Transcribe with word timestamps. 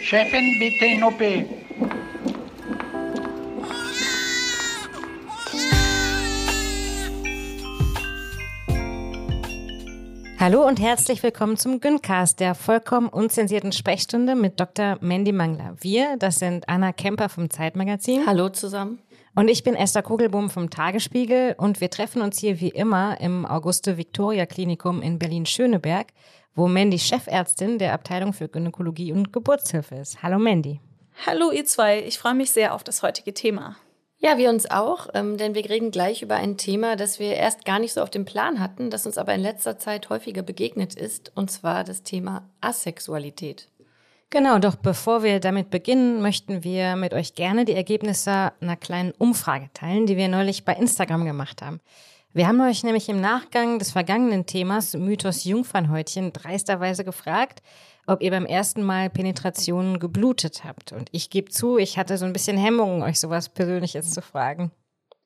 Chefin, 0.00 0.58
bitte 0.58 0.86
in 0.86 1.02
OP. 1.02 1.20
Hallo 10.40 10.66
und 10.66 10.80
herzlich 10.80 11.22
willkommen 11.22 11.56
zum 11.56 11.80
Güncast, 11.80 12.40
der 12.40 12.54
vollkommen 12.54 13.08
unzensierten 13.08 13.72
Sprechstunde 13.72 14.34
mit 14.34 14.60
Dr. 14.60 14.96
Mandy 15.00 15.32
Mangler. 15.32 15.74
Wir, 15.80 16.16
das 16.16 16.38
sind 16.38 16.68
Anna 16.68 16.92
Kemper 16.92 17.28
vom 17.28 17.50
Zeitmagazin. 17.50 18.24
Hallo 18.24 18.48
zusammen. 18.48 19.00
Und 19.38 19.46
ich 19.46 19.62
bin 19.62 19.76
Esther 19.76 20.02
Kugelbohm 20.02 20.50
vom 20.50 20.68
Tagesspiegel 20.68 21.54
und 21.58 21.80
wir 21.80 21.90
treffen 21.90 22.22
uns 22.22 22.40
hier 22.40 22.58
wie 22.58 22.70
immer 22.70 23.20
im 23.20 23.46
Auguste-Victoria-Klinikum 23.46 25.00
in 25.00 25.20
Berlin-Schöneberg, 25.20 26.08
wo 26.56 26.66
Mandy 26.66 26.98
Chefärztin 26.98 27.78
der 27.78 27.92
Abteilung 27.92 28.32
für 28.32 28.48
Gynäkologie 28.48 29.12
und 29.12 29.32
Geburtshilfe 29.32 29.94
ist. 29.94 30.24
Hallo 30.24 30.40
Mandy. 30.40 30.80
Hallo 31.24 31.52
ihr 31.52 31.64
zwei, 31.64 32.02
ich 32.02 32.18
freue 32.18 32.34
mich 32.34 32.50
sehr 32.50 32.74
auf 32.74 32.82
das 32.82 33.04
heutige 33.04 33.32
Thema. 33.32 33.76
Ja, 34.16 34.38
wir 34.38 34.50
uns 34.50 34.68
auch, 34.68 35.06
ähm, 35.14 35.36
denn 35.36 35.54
wir 35.54 35.70
reden 35.70 35.92
gleich 35.92 36.22
über 36.22 36.34
ein 36.34 36.56
Thema, 36.56 36.96
das 36.96 37.20
wir 37.20 37.34
erst 37.34 37.64
gar 37.64 37.78
nicht 37.78 37.92
so 37.92 38.02
auf 38.02 38.10
dem 38.10 38.24
Plan 38.24 38.58
hatten, 38.58 38.90
das 38.90 39.06
uns 39.06 39.18
aber 39.18 39.36
in 39.36 39.40
letzter 39.40 39.78
Zeit 39.78 40.10
häufiger 40.10 40.42
begegnet 40.42 40.96
ist, 40.96 41.30
und 41.36 41.48
zwar 41.48 41.84
das 41.84 42.02
Thema 42.02 42.50
Asexualität. 42.60 43.68
Genau, 44.30 44.58
doch 44.58 44.76
bevor 44.76 45.22
wir 45.22 45.40
damit 45.40 45.70
beginnen, 45.70 46.20
möchten 46.20 46.62
wir 46.62 46.96
mit 46.96 47.14
euch 47.14 47.34
gerne 47.34 47.64
die 47.64 47.72
Ergebnisse 47.72 48.52
einer 48.60 48.76
kleinen 48.76 49.12
Umfrage 49.12 49.70
teilen, 49.72 50.04
die 50.04 50.18
wir 50.18 50.28
neulich 50.28 50.66
bei 50.66 50.74
Instagram 50.74 51.24
gemacht 51.24 51.62
haben. 51.62 51.80
Wir 52.34 52.46
haben 52.46 52.60
euch 52.60 52.84
nämlich 52.84 53.08
im 53.08 53.22
Nachgang 53.22 53.78
des 53.78 53.90
vergangenen 53.90 54.44
Themas 54.44 54.92
Mythos 54.92 55.44
Jungfernhäutchen 55.44 56.34
dreisterweise 56.34 57.04
gefragt, 57.04 57.62
ob 58.06 58.22
ihr 58.22 58.30
beim 58.30 58.44
ersten 58.44 58.82
Mal 58.82 59.08
Penetration 59.08 59.98
geblutet 59.98 60.62
habt. 60.62 60.92
Und 60.92 61.08
ich 61.12 61.30
gebe 61.30 61.50
zu, 61.50 61.78
ich 61.78 61.96
hatte 61.96 62.18
so 62.18 62.26
ein 62.26 62.34
bisschen 62.34 62.58
Hemmungen, 62.58 63.02
euch 63.02 63.18
sowas 63.18 63.48
Persönliches 63.48 64.12
zu 64.12 64.20
fragen. 64.20 64.70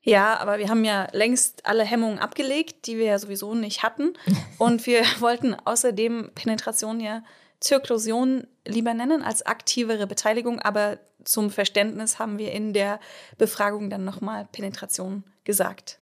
Ja, 0.04 0.38
aber 0.38 0.58
wir 0.58 0.68
haben 0.68 0.84
ja 0.84 1.08
längst 1.12 1.66
alle 1.66 1.84
Hemmungen 1.84 2.20
abgelegt, 2.20 2.86
die 2.86 2.98
wir 2.98 3.06
ja 3.06 3.18
sowieso 3.18 3.54
nicht 3.54 3.82
hatten. 3.82 4.14
Und 4.58 4.86
wir 4.86 5.02
wollten 5.18 5.54
außerdem 5.54 6.30
Penetration 6.36 7.00
ja 7.00 7.22
Zirklusion 7.62 8.46
lieber 8.66 8.92
nennen 8.94 9.22
als 9.22 9.46
aktivere 9.46 10.06
Beteiligung. 10.06 10.58
Aber 10.60 10.98
zum 11.24 11.50
Verständnis 11.50 12.18
haben 12.18 12.38
wir 12.38 12.52
in 12.52 12.72
der 12.72 13.00
Befragung 13.38 13.90
dann 13.90 14.04
nochmal 14.04 14.48
Penetration 14.52 15.24
gesagt. 15.44 16.01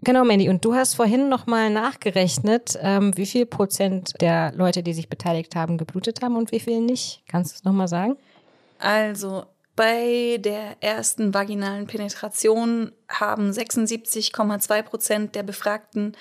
Genau, 0.00 0.24
Mandy. 0.24 0.48
Und 0.48 0.64
du 0.64 0.74
hast 0.74 0.94
vorhin 0.94 1.28
nochmal 1.28 1.70
nachgerechnet, 1.70 2.78
ähm, 2.80 3.16
wie 3.16 3.26
viel 3.26 3.46
Prozent 3.46 4.12
der 4.20 4.52
Leute, 4.54 4.82
die 4.82 4.92
sich 4.94 5.08
beteiligt 5.08 5.56
haben, 5.56 5.76
geblutet 5.76 6.22
haben 6.22 6.36
und 6.36 6.52
wie 6.52 6.60
viel 6.60 6.80
nicht. 6.80 7.22
Kannst 7.28 7.52
du 7.52 7.56
es 7.56 7.64
nochmal 7.64 7.88
sagen? 7.88 8.16
Also 8.78 9.44
bei 9.74 10.38
der 10.40 10.76
ersten 10.80 11.34
vaginalen 11.34 11.86
Penetration 11.86 12.92
haben 13.08 13.50
76,2 13.50 14.82
Prozent 14.82 15.34
der 15.34 15.42
Befragten 15.42 16.16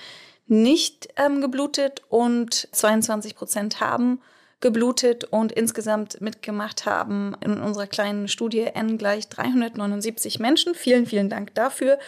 nicht 0.48 1.10
ähm, 1.18 1.42
geblutet 1.42 2.02
und 2.10 2.68
22 2.72 3.36
Prozent 3.36 3.80
haben 3.80 4.22
geblutet 4.60 5.24
und 5.26 5.52
insgesamt 5.52 6.20
mitgemacht 6.20 6.86
haben 6.86 7.36
in 7.44 7.60
unserer 7.60 7.86
kleinen 7.86 8.28
Studie 8.28 8.62
N 8.62 8.98
gleich 8.98 9.28
379 9.28 10.40
Menschen. 10.40 10.74
Vielen, 10.74 11.06
vielen 11.06 11.30
Dank 11.30 11.54
dafür. 11.54 12.00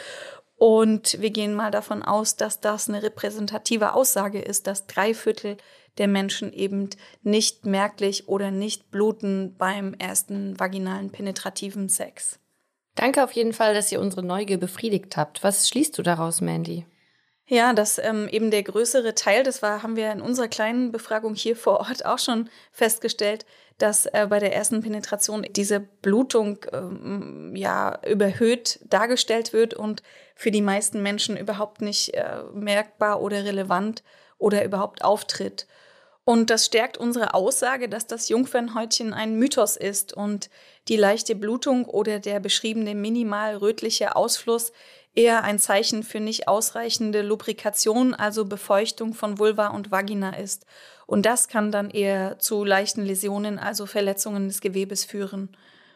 Und 0.59 1.21
wir 1.21 1.29
gehen 1.29 1.55
mal 1.55 1.71
davon 1.71 2.03
aus, 2.03 2.35
dass 2.35 2.59
das 2.59 2.89
eine 2.89 3.01
repräsentative 3.01 3.93
Aussage 3.93 4.41
ist, 4.41 4.67
dass 4.67 4.87
drei 4.87 5.13
Viertel 5.13 5.55
der 5.97 6.09
Menschen 6.09 6.51
eben 6.51 6.89
nicht 7.23 7.65
merklich 7.65 8.27
oder 8.27 8.51
nicht 8.51 8.91
bluten 8.91 9.55
beim 9.57 9.93
ersten 9.93 10.59
vaginalen 10.59 11.11
penetrativen 11.11 11.87
Sex. 11.87 12.39
Danke 12.95 13.23
auf 13.23 13.31
jeden 13.31 13.53
Fall, 13.53 13.73
dass 13.73 13.89
ihr 13.93 14.01
unsere 14.01 14.21
Neugier 14.21 14.57
befriedigt 14.57 15.15
habt. 15.15 15.41
Was 15.45 15.69
schließt 15.69 15.97
du 15.97 16.03
daraus, 16.03 16.41
Mandy? 16.41 16.85
Ja, 17.51 17.73
dass 17.73 17.97
ähm, 17.97 18.27
eben 18.29 18.51
der 18.51 18.61
größere 18.61 19.15
Teil, 19.15 19.41
das 19.41 19.63
war, 19.63 19.81
haben 19.81 19.95
wir 19.95 20.11
in 20.11 20.21
unserer 20.21 20.47
kleinen 20.47 20.91
Befragung 20.91 21.33
hier 21.33 21.55
vor 21.55 21.79
Ort 21.79 22.05
auch 22.05 22.19
schon 22.19 22.47
festgestellt, 22.71 23.43
dass 23.79 24.05
äh, 24.05 24.27
bei 24.29 24.37
der 24.37 24.53
ersten 24.53 24.81
Penetration 24.81 25.43
diese 25.49 25.79
Blutung 25.79 26.59
ähm, 26.71 27.55
ja 27.55 27.99
überhöht 28.07 28.79
dargestellt 28.87 29.51
wird 29.51 29.73
und 29.73 30.03
für 30.35 30.51
die 30.51 30.61
meisten 30.61 31.01
Menschen 31.01 31.37
überhaupt 31.37 31.81
nicht 31.81 32.13
äh, 32.13 32.43
merkbar 32.53 33.19
oder 33.19 33.43
relevant 33.43 34.03
oder 34.37 34.63
überhaupt 34.63 35.03
auftritt. 35.03 35.65
Und 36.25 36.51
das 36.51 36.67
stärkt 36.67 36.99
unsere 36.99 37.33
Aussage, 37.33 37.89
dass 37.89 38.05
das 38.05 38.29
Jungfernhäutchen 38.29 39.15
ein 39.15 39.39
Mythos 39.39 39.75
ist 39.75 40.13
und 40.13 40.51
die 40.87 40.97
leichte 40.97 41.33
Blutung 41.33 41.85
oder 41.85 42.19
der 42.19 42.39
beschriebene 42.39 42.93
minimal 42.93 43.55
rötliche 43.55 44.15
Ausfluss 44.15 44.71
eher 45.15 45.43
ein 45.43 45.59
Zeichen 45.59 46.03
für 46.03 46.19
nicht 46.19 46.47
ausreichende 46.47 47.21
Lubrikation, 47.21 48.13
also 48.13 48.45
Befeuchtung 48.45 49.13
von 49.13 49.39
Vulva 49.39 49.67
und 49.67 49.91
Vagina 49.91 50.35
ist. 50.35 50.65
Und 51.05 51.25
das 51.25 51.47
kann 51.47 51.71
dann 51.71 51.89
eher 51.89 52.39
zu 52.39 52.63
leichten 52.63 53.03
Läsionen, 53.03 53.57
also 53.59 53.85
Verletzungen 53.85 54.47
des 54.47 54.61
Gewebes 54.61 55.05
führen. 55.05 55.49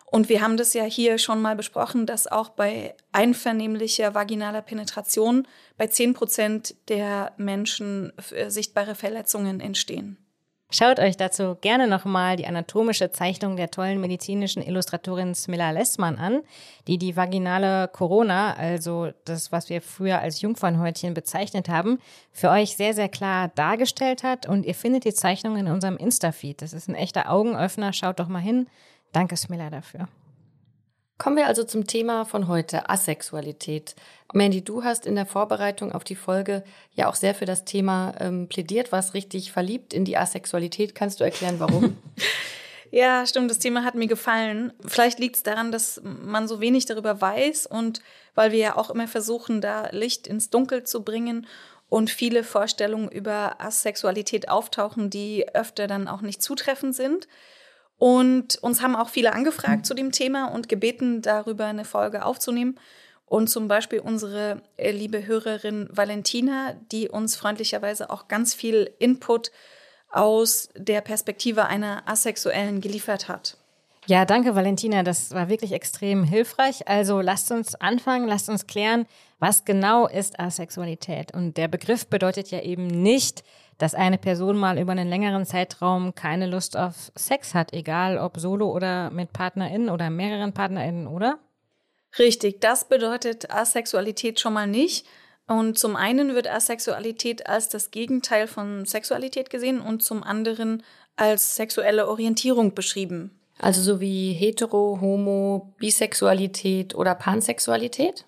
Und 0.06 0.30
wir 0.30 0.42
haben 0.42 0.58
das 0.58 0.74
ja 0.76 0.84
hier 0.84 1.18
schon 1.18 1.42
mal 1.42 1.56
besprochen, 1.56 2.06
dass 2.06 2.28
auch 2.28 2.50
bei 2.50 2.96
einvernehmlicher 3.12 4.14
vaginaler 4.14 4.62
Penetration 4.62 5.48
bei 5.76 5.88
10 5.88 6.14
Prozent 6.14 6.76
der 6.88 7.34
Menschen 7.38 8.14
äh, 8.32 8.52
sichtbare 8.52 8.94
Verletzungen 8.94 9.60
entstehen. 9.60 10.23
Schaut 10.76 11.00
euch 11.00 11.18
dazu 11.18 11.56
gerne 11.62 11.86
nochmal 11.86 12.36
die 12.36 12.48
anatomische 12.48 13.12
Zeichnung 13.12 13.58
der 13.58 13.70
tollen 13.70 14.02
medizinischen 14.02 14.64
Illustratorin 14.64 15.36
Smilla 15.36 15.70
Lessmann 15.70 16.18
an, 16.18 16.42
die 16.88 16.98
die 16.98 17.16
vaginale 17.16 17.88
Corona, 17.90 18.56
also 18.56 19.12
das, 19.26 19.52
was 19.52 19.70
wir 19.70 19.84
früher 19.84 20.18
als 20.18 20.42
Jungfernhäutchen 20.42 21.14
bezeichnet 21.14 21.70
haben, 21.70 22.00
für 22.32 22.50
euch 22.50 22.76
sehr, 22.76 22.96
sehr 22.96 23.08
klar 23.08 23.50
dargestellt 23.50 24.24
hat. 24.24 24.50
Und 24.50 24.66
ihr 24.66 24.74
findet 24.74 25.06
die 25.06 25.14
Zeichnung 25.14 25.58
in 25.58 25.68
unserem 25.68 25.96
Insta-Feed. 25.96 26.64
Das 26.64 26.74
ist 26.74 26.90
ein 26.90 26.96
echter 26.96 27.30
Augenöffner. 27.30 27.94
Schaut 27.94 28.20
doch 28.20 28.28
mal 28.28 28.40
hin. 28.40 28.66
Danke, 29.12 29.38
Smilla, 29.38 29.70
dafür. 29.70 30.08
Kommen 31.24 31.38
wir 31.38 31.48
also 31.48 31.64
zum 31.64 31.88
Thema 31.88 32.26
von 32.26 32.50
heute, 32.50 32.90
Asexualität. 32.90 33.96
Mandy, 34.34 34.62
du 34.62 34.84
hast 34.84 35.06
in 35.06 35.16
der 35.16 35.26
Vorbereitung 35.26 35.94
auf 35.94 36.04
die 36.04 36.18
Folge 36.18 36.66
ja 36.96 37.08
auch 37.08 37.16
sehr 37.16 37.34
für 37.34 37.46
das 37.46 37.64
Thema 37.64 38.14
ähm, 38.20 38.50
plädiert, 38.50 38.92
warst 38.92 39.14
richtig 39.14 39.54
verliebt 39.54 39.94
in 39.94 40.04
die 40.04 40.18
Asexualität. 40.18 40.96
Kannst 40.96 41.22
du 41.22 41.24
erklären, 41.24 41.62
warum? 41.62 41.96
ja, 42.92 43.26
stimmt, 43.26 43.50
das 43.50 43.60
Thema 43.60 43.86
hat 43.86 43.96
mir 43.96 44.08
gefallen. 44.08 44.74
Vielleicht 44.86 45.18
liegt 45.20 45.38
es 45.38 45.44
daran, 45.44 45.72
dass 45.72 46.02
man 46.04 46.50
so 46.50 46.60
wenig 46.60 46.88
darüber 46.88 47.22
weiß 47.22 47.68
und 47.68 48.02
weil 48.36 48.52
wir 48.52 48.60
ja 48.60 48.76
auch 48.76 48.90
immer 48.90 49.08
versuchen, 49.08 49.62
da 49.62 49.88
Licht 49.92 50.28
ins 50.28 50.50
Dunkel 50.50 50.84
zu 50.84 51.06
bringen 51.06 51.48
und 51.88 52.10
viele 52.10 52.44
Vorstellungen 52.44 53.08
über 53.08 53.62
Asexualität 53.62 54.50
auftauchen, 54.50 55.10
die 55.10 55.48
öfter 55.56 55.88
dann 55.88 56.10
auch 56.10 56.20
nicht 56.20 56.42
zutreffend 56.42 56.98
sind. 56.98 57.30
Und 57.98 58.58
uns 58.62 58.82
haben 58.82 58.96
auch 58.96 59.10
viele 59.10 59.34
angefragt 59.34 59.86
zu 59.86 59.94
dem 59.94 60.12
Thema 60.12 60.48
und 60.48 60.68
gebeten, 60.68 61.22
darüber 61.22 61.66
eine 61.66 61.86
Folge 61.86 62.26
aufzunehmen. 62.26 62.78
Und 63.26 63.50
zum 63.50 63.68
Beispiel 63.68 64.00
unsere 64.00 64.62
äh, 64.78 64.92
liebe 64.92 65.26
Hörerin 65.26 65.88
Valentina, 65.92 66.76
die 66.92 67.10
uns 67.10 67.36
freundlicherweise 67.36 68.10
auch 68.10 68.28
ganz 68.28 68.54
viel 68.54 68.92
Input 69.00 69.52
aus 70.10 70.70
der 70.76 71.02
Perspektive 71.02 71.66
einer 71.66 72.08
Asexuellen 72.08 72.82
geliefert 72.82 73.28
hat. 73.28 73.58
Ja, 74.06 74.26
danke 74.26 74.54
Valentina, 74.54 75.02
das 75.02 75.32
war 75.32 75.48
wirklich 75.48 75.72
extrem 75.72 76.26
hilfreich. 76.26 76.88
Also 76.88 77.22
lasst 77.22 77.52
uns 77.52 77.74
anfangen, 77.76 78.28
lasst 78.28 78.50
uns 78.50 78.68
klären, 78.68 79.06
was 79.40 79.64
genau 79.64 80.08
ist 80.08 80.40
Asexualität. 80.40 81.34
Und 81.34 81.56
der 81.56 81.70
Begriff 81.70 82.08
bedeutet 82.08 82.52
ja 82.52 82.60
eben 82.62 82.86
nicht, 82.88 83.44
dass 83.78 83.96
eine 83.96 84.18
Person 84.18 84.58
mal 84.58 84.78
über 84.78 84.92
einen 84.92 85.10
längeren 85.10 85.46
Zeitraum 85.46 86.16
keine 86.16 86.48
Lust 86.48 86.78
auf 86.78 87.12
Sex 87.16 87.54
hat, 87.54 87.74
egal 87.74 88.18
ob 88.18 88.38
solo 88.40 88.72
oder 88.72 89.10
mit 89.10 89.34
PartnerInnen 89.34 89.90
oder 89.90 90.10
mehreren 90.10 90.54
PartnerInnen, 90.54 91.08
oder? 91.08 91.40
Richtig, 92.20 92.62
das 92.62 92.88
bedeutet 92.88 93.52
Asexualität 93.52 94.40
schon 94.40 94.54
mal 94.54 94.68
nicht. 94.68 95.06
Und 95.48 95.78
zum 95.78 95.96
einen 95.96 96.36
wird 96.36 96.50
Asexualität 96.50 97.48
als 97.48 97.70
das 97.70 97.92
Gegenteil 97.92 98.48
von 98.48 98.86
Sexualität 98.86 99.50
gesehen 99.50 99.82
und 99.82 100.02
zum 100.02 100.24
anderen 100.24 100.84
als 101.16 101.56
sexuelle 101.56 102.08
Orientierung 102.08 102.74
beschrieben. 102.74 103.32
Also 103.60 103.82
so 103.82 104.00
wie 104.00 104.34
hetero, 104.34 105.00
homo, 105.02 105.74
Bisexualität 105.78 106.96
oder 106.96 107.14
Pansexualität? 107.14 108.26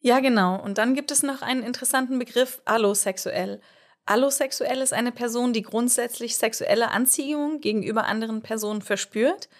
Ja, 0.00 0.20
genau. 0.20 0.60
Und 0.62 0.78
dann 0.78 0.94
gibt 0.94 1.10
es 1.10 1.22
noch 1.22 1.42
einen 1.42 1.62
interessanten 1.62 2.18
Begriff 2.18 2.60
allosexuell. 2.64 3.60
Allosexuell 4.08 4.80
ist 4.80 4.94
eine 4.94 5.12
Person, 5.12 5.52
die 5.52 5.60
grundsätzlich 5.60 6.38
sexuelle 6.38 6.90
Anziehung 6.92 7.60
gegenüber 7.60 8.06
anderen 8.06 8.40
Personen 8.40 8.80
verspürt. 8.80 9.50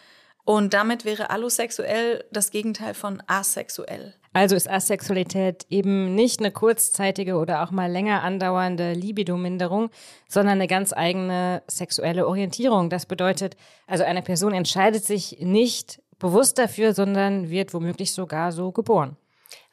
Und 0.47 0.73
damit 0.73 1.05
wäre 1.05 1.29
allosexuell 1.29 2.25
das 2.33 2.51
Gegenteil 2.51 2.95
von 2.95 3.23
asexuell. 3.27 4.15
Also 4.33 4.57
ist 4.57 4.71
Asexualität 4.71 5.67
eben 5.69 6.15
nicht 6.15 6.41
eine 6.41 6.51
kurzzeitige 6.51 7.37
oder 7.37 7.63
auch 7.63 7.73
mal 7.73 7.93
länger 7.93 8.23
andauernde 8.23 8.95
Libidominderung, 8.95 9.91
sondern 10.29 10.55
eine 10.55 10.67
ganz 10.67 10.95
eigene 10.95 11.63
sexuelle 11.67 12.27
Orientierung. 12.27 12.89
Das 12.89 13.05
bedeutet, 13.05 13.55
also 13.87 14.05
eine 14.05 14.23
Person 14.23 14.55
entscheidet 14.55 15.05
sich 15.05 15.41
nicht 15.41 16.01
bewusst 16.19 16.57
dafür, 16.57 16.95
sondern 16.95 17.51
wird 17.51 17.75
womöglich 17.75 18.13
sogar 18.13 18.53
so 18.53 18.73
geboren. 18.73 19.19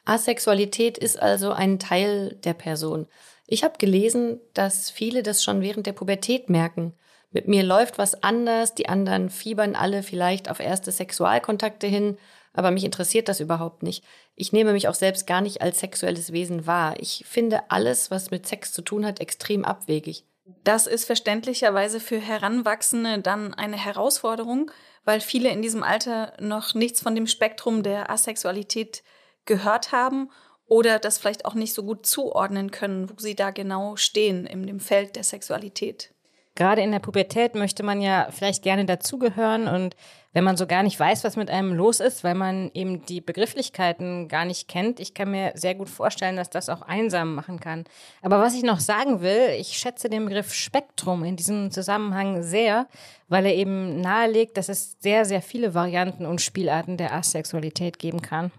Asexualität 0.04 0.98
ist 0.98 1.20
also 1.20 1.52
ein 1.52 1.78
Teil 1.78 2.36
der 2.44 2.54
Person. 2.54 3.06
Ich 3.46 3.62
habe 3.62 3.78
gelesen, 3.78 4.40
dass 4.54 4.90
viele 4.90 5.22
das 5.22 5.44
schon 5.44 5.60
während 5.60 5.86
der 5.86 5.92
Pubertät 5.92 6.50
merken. 6.50 6.94
Mit 7.30 7.48
mir 7.48 7.62
läuft 7.62 7.98
was 7.98 8.22
anders, 8.22 8.74
die 8.74 8.88
anderen 8.88 9.30
fiebern 9.30 9.76
alle 9.76 10.02
vielleicht 10.02 10.50
auf 10.50 10.60
erste 10.60 10.90
Sexualkontakte 10.90 11.86
hin, 11.86 12.18
aber 12.52 12.70
mich 12.70 12.84
interessiert 12.84 13.28
das 13.28 13.40
überhaupt 13.40 13.82
nicht. 13.82 14.02
Ich 14.34 14.52
nehme 14.52 14.72
mich 14.72 14.88
auch 14.88 14.94
selbst 14.94 15.26
gar 15.26 15.42
nicht 15.42 15.60
als 15.60 15.80
sexuelles 15.80 16.32
Wesen 16.32 16.66
wahr. 16.66 16.94
Ich 16.98 17.24
finde 17.28 17.70
alles, 17.70 18.10
was 18.10 18.30
mit 18.30 18.46
Sex 18.46 18.72
zu 18.72 18.82
tun 18.82 19.04
hat, 19.04 19.20
extrem 19.20 19.64
abwegig. 19.64 20.24
Das 20.64 20.86
ist 20.86 21.04
verständlicherweise 21.04 22.00
für 22.00 22.18
Heranwachsende 22.18 23.18
dann 23.20 23.52
eine 23.52 23.76
Herausforderung, 23.76 24.70
weil 25.04 25.20
viele 25.20 25.50
in 25.50 25.60
diesem 25.60 25.82
Alter 25.82 26.32
noch 26.40 26.74
nichts 26.74 27.02
von 27.02 27.14
dem 27.14 27.26
Spektrum 27.26 27.82
der 27.82 28.10
Asexualität 28.10 29.02
gehört 29.44 29.92
haben 29.92 30.30
oder 30.66 30.98
das 30.98 31.18
vielleicht 31.18 31.44
auch 31.44 31.54
nicht 31.54 31.74
so 31.74 31.82
gut 31.82 32.06
zuordnen 32.06 32.70
können, 32.70 33.08
wo 33.10 33.14
sie 33.18 33.34
da 33.34 33.50
genau 33.50 33.96
stehen 33.96 34.46
in 34.46 34.66
dem 34.66 34.80
Feld 34.80 35.16
der 35.16 35.24
Sexualität. 35.24 36.12
Gerade 36.56 36.80
in 36.80 36.90
der 36.90 37.00
Pubertät 37.00 37.54
möchte 37.54 37.82
man 37.82 38.00
ja 38.00 38.28
vielleicht 38.30 38.62
gerne 38.62 38.86
dazugehören 38.86 39.68
und 39.68 39.94
wenn 40.32 40.44
man 40.44 40.56
so 40.56 40.66
gar 40.66 40.82
nicht 40.82 40.98
weiß, 40.98 41.24
was 41.24 41.36
mit 41.36 41.50
einem 41.50 41.72
los 41.72 42.00
ist, 42.00 42.24
weil 42.24 42.34
man 42.34 42.70
eben 42.74 43.04
die 43.06 43.20
Begrifflichkeiten 43.20 44.28
gar 44.28 44.44
nicht 44.44 44.66
kennt, 44.68 45.00
ich 45.00 45.14
kann 45.14 45.30
mir 45.30 45.52
sehr 45.54 45.74
gut 45.74 45.88
vorstellen, 45.88 46.36
dass 46.36 46.50
das 46.50 46.68
auch 46.68 46.82
einsam 46.82 47.34
machen 47.34 47.60
kann. 47.60 47.84
Aber 48.20 48.40
was 48.40 48.54
ich 48.54 48.62
noch 48.62 48.80
sagen 48.80 49.22
will, 49.22 49.50
ich 49.58 49.78
schätze 49.78 50.10
den 50.10 50.26
Begriff 50.26 50.52
Spektrum 50.52 51.24
in 51.24 51.36
diesem 51.36 51.70
Zusammenhang 51.70 52.42
sehr, 52.42 52.86
weil 53.28 53.46
er 53.46 53.54
eben 53.54 54.00
nahelegt, 54.00 54.56
dass 54.56 54.68
es 54.68 54.96
sehr, 55.00 55.24
sehr 55.24 55.42
viele 55.42 55.74
Varianten 55.74 56.26
und 56.26 56.40
Spielarten 56.40 56.96
der 56.96 57.14
Asexualität 57.14 57.98
geben 57.98 58.20
kann. 58.20 58.50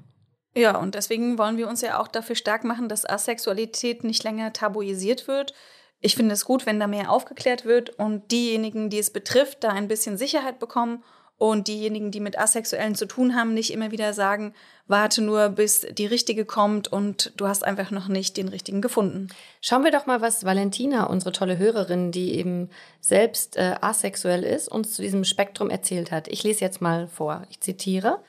Ja, 0.57 0.77
und 0.77 0.95
deswegen 0.95 1.37
wollen 1.37 1.57
wir 1.57 1.67
uns 1.67 1.81
ja 1.81 1.99
auch 1.99 2.07
dafür 2.07 2.35
stark 2.35 2.63
machen, 2.63 2.89
dass 2.89 3.07
Asexualität 3.07 4.03
nicht 4.03 4.23
länger 4.23 4.53
tabuisiert 4.53 5.27
wird, 5.27 5.53
ich 5.99 6.15
finde 6.15 6.33
es 6.33 6.45
gut, 6.45 6.65
wenn 6.65 6.79
da 6.79 6.87
mehr 6.87 7.11
aufgeklärt 7.11 7.65
wird 7.65 7.89
und 7.91 8.31
diejenigen, 8.31 8.89
die 8.89 8.99
es 8.99 9.09
betrifft, 9.09 9.63
da 9.63 9.69
ein 9.69 9.87
bisschen 9.87 10.17
Sicherheit 10.17 10.59
bekommen 10.59 11.03
und 11.37 11.67
diejenigen, 11.67 12.11
die 12.11 12.19
mit 12.19 12.37
Asexuellen 12.37 12.95
zu 12.95 13.05
tun 13.05 13.35
haben, 13.35 13.53
nicht 13.53 13.71
immer 13.71 13.91
wieder 13.91 14.13
sagen, 14.13 14.53
warte 14.87 15.21
nur, 15.21 15.49
bis 15.49 15.81
die 15.91 16.05
richtige 16.05 16.45
kommt 16.45 16.87
und 16.87 17.33
du 17.37 17.47
hast 17.47 17.63
einfach 17.63 17.91
noch 17.91 18.07
nicht 18.07 18.37
den 18.37 18.47
richtigen 18.47 18.81
gefunden. 18.81 19.27
Schauen 19.61 19.83
wir 19.83 19.91
doch 19.91 20.05
mal, 20.05 20.21
was 20.21 20.45
Valentina, 20.45 21.05
unsere 21.05 21.31
tolle 21.31 21.57
Hörerin, 21.57 22.11
die 22.11 22.35
eben 22.35 22.69
selbst 23.01 23.55
äh, 23.57 23.75
asexuell 23.81 24.43
ist, 24.43 24.67
uns 24.67 24.93
zu 24.93 25.01
diesem 25.01 25.23
Spektrum 25.23 25.69
erzählt 25.69 26.11
hat. 26.11 26.27
Ich 26.27 26.43
lese 26.43 26.61
jetzt 26.61 26.81
mal 26.81 27.07
vor. 27.07 27.43
Ich 27.49 27.59
zitiere. 27.59 28.23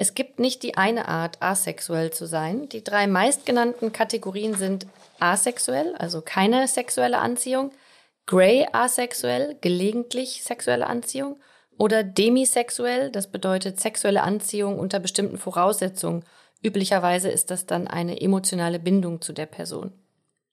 Es 0.00 0.14
gibt 0.14 0.40
nicht 0.40 0.62
die 0.62 0.78
eine 0.78 1.08
Art, 1.08 1.42
asexuell 1.42 2.10
zu 2.10 2.24
sein. 2.24 2.70
Die 2.70 2.82
drei 2.82 3.06
meistgenannten 3.06 3.92
Kategorien 3.92 4.54
sind 4.54 4.86
asexuell, 5.18 5.94
also 5.94 6.22
keine 6.22 6.66
sexuelle 6.68 7.18
Anziehung, 7.18 7.70
gray 8.24 8.66
asexuell, 8.72 9.58
gelegentlich 9.60 10.42
sexuelle 10.42 10.86
Anziehung 10.86 11.38
oder 11.76 12.02
demisexuell, 12.02 13.10
das 13.10 13.30
bedeutet 13.30 13.78
sexuelle 13.78 14.22
Anziehung 14.22 14.78
unter 14.78 15.00
bestimmten 15.00 15.36
Voraussetzungen. 15.36 16.24
Üblicherweise 16.62 17.28
ist 17.28 17.50
das 17.50 17.66
dann 17.66 17.86
eine 17.86 18.22
emotionale 18.22 18.78
Bindung 18.78 19.20
zu 19.20 19.34
der 19.34 19.44
Person. 19.44 19.92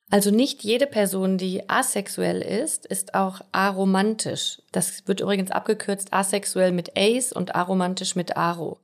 Also 0.10 0.30
nicht 0.30 0.66
jede 0.66 0.88
Person, 0.88 1.38
die 1.38 1.70
asexuell 1.70 2.42
ist, 2.42 2.86
ist 2.86 3.16
auch 3.16 3.40
aromantisch. 3.54 4.62
Das 4.74 5.08
wird 5.08 5.22
übrigens 5.22 5.52
abgekürzt 5.52 6.12
asexuell 6.12 6.74
mit 6.74 6.98
ace 6.98 7.32
und 7.32 7.56
aromantisch 7.56 8.18
mit 8.18 8.36
aro. 8.36 8.82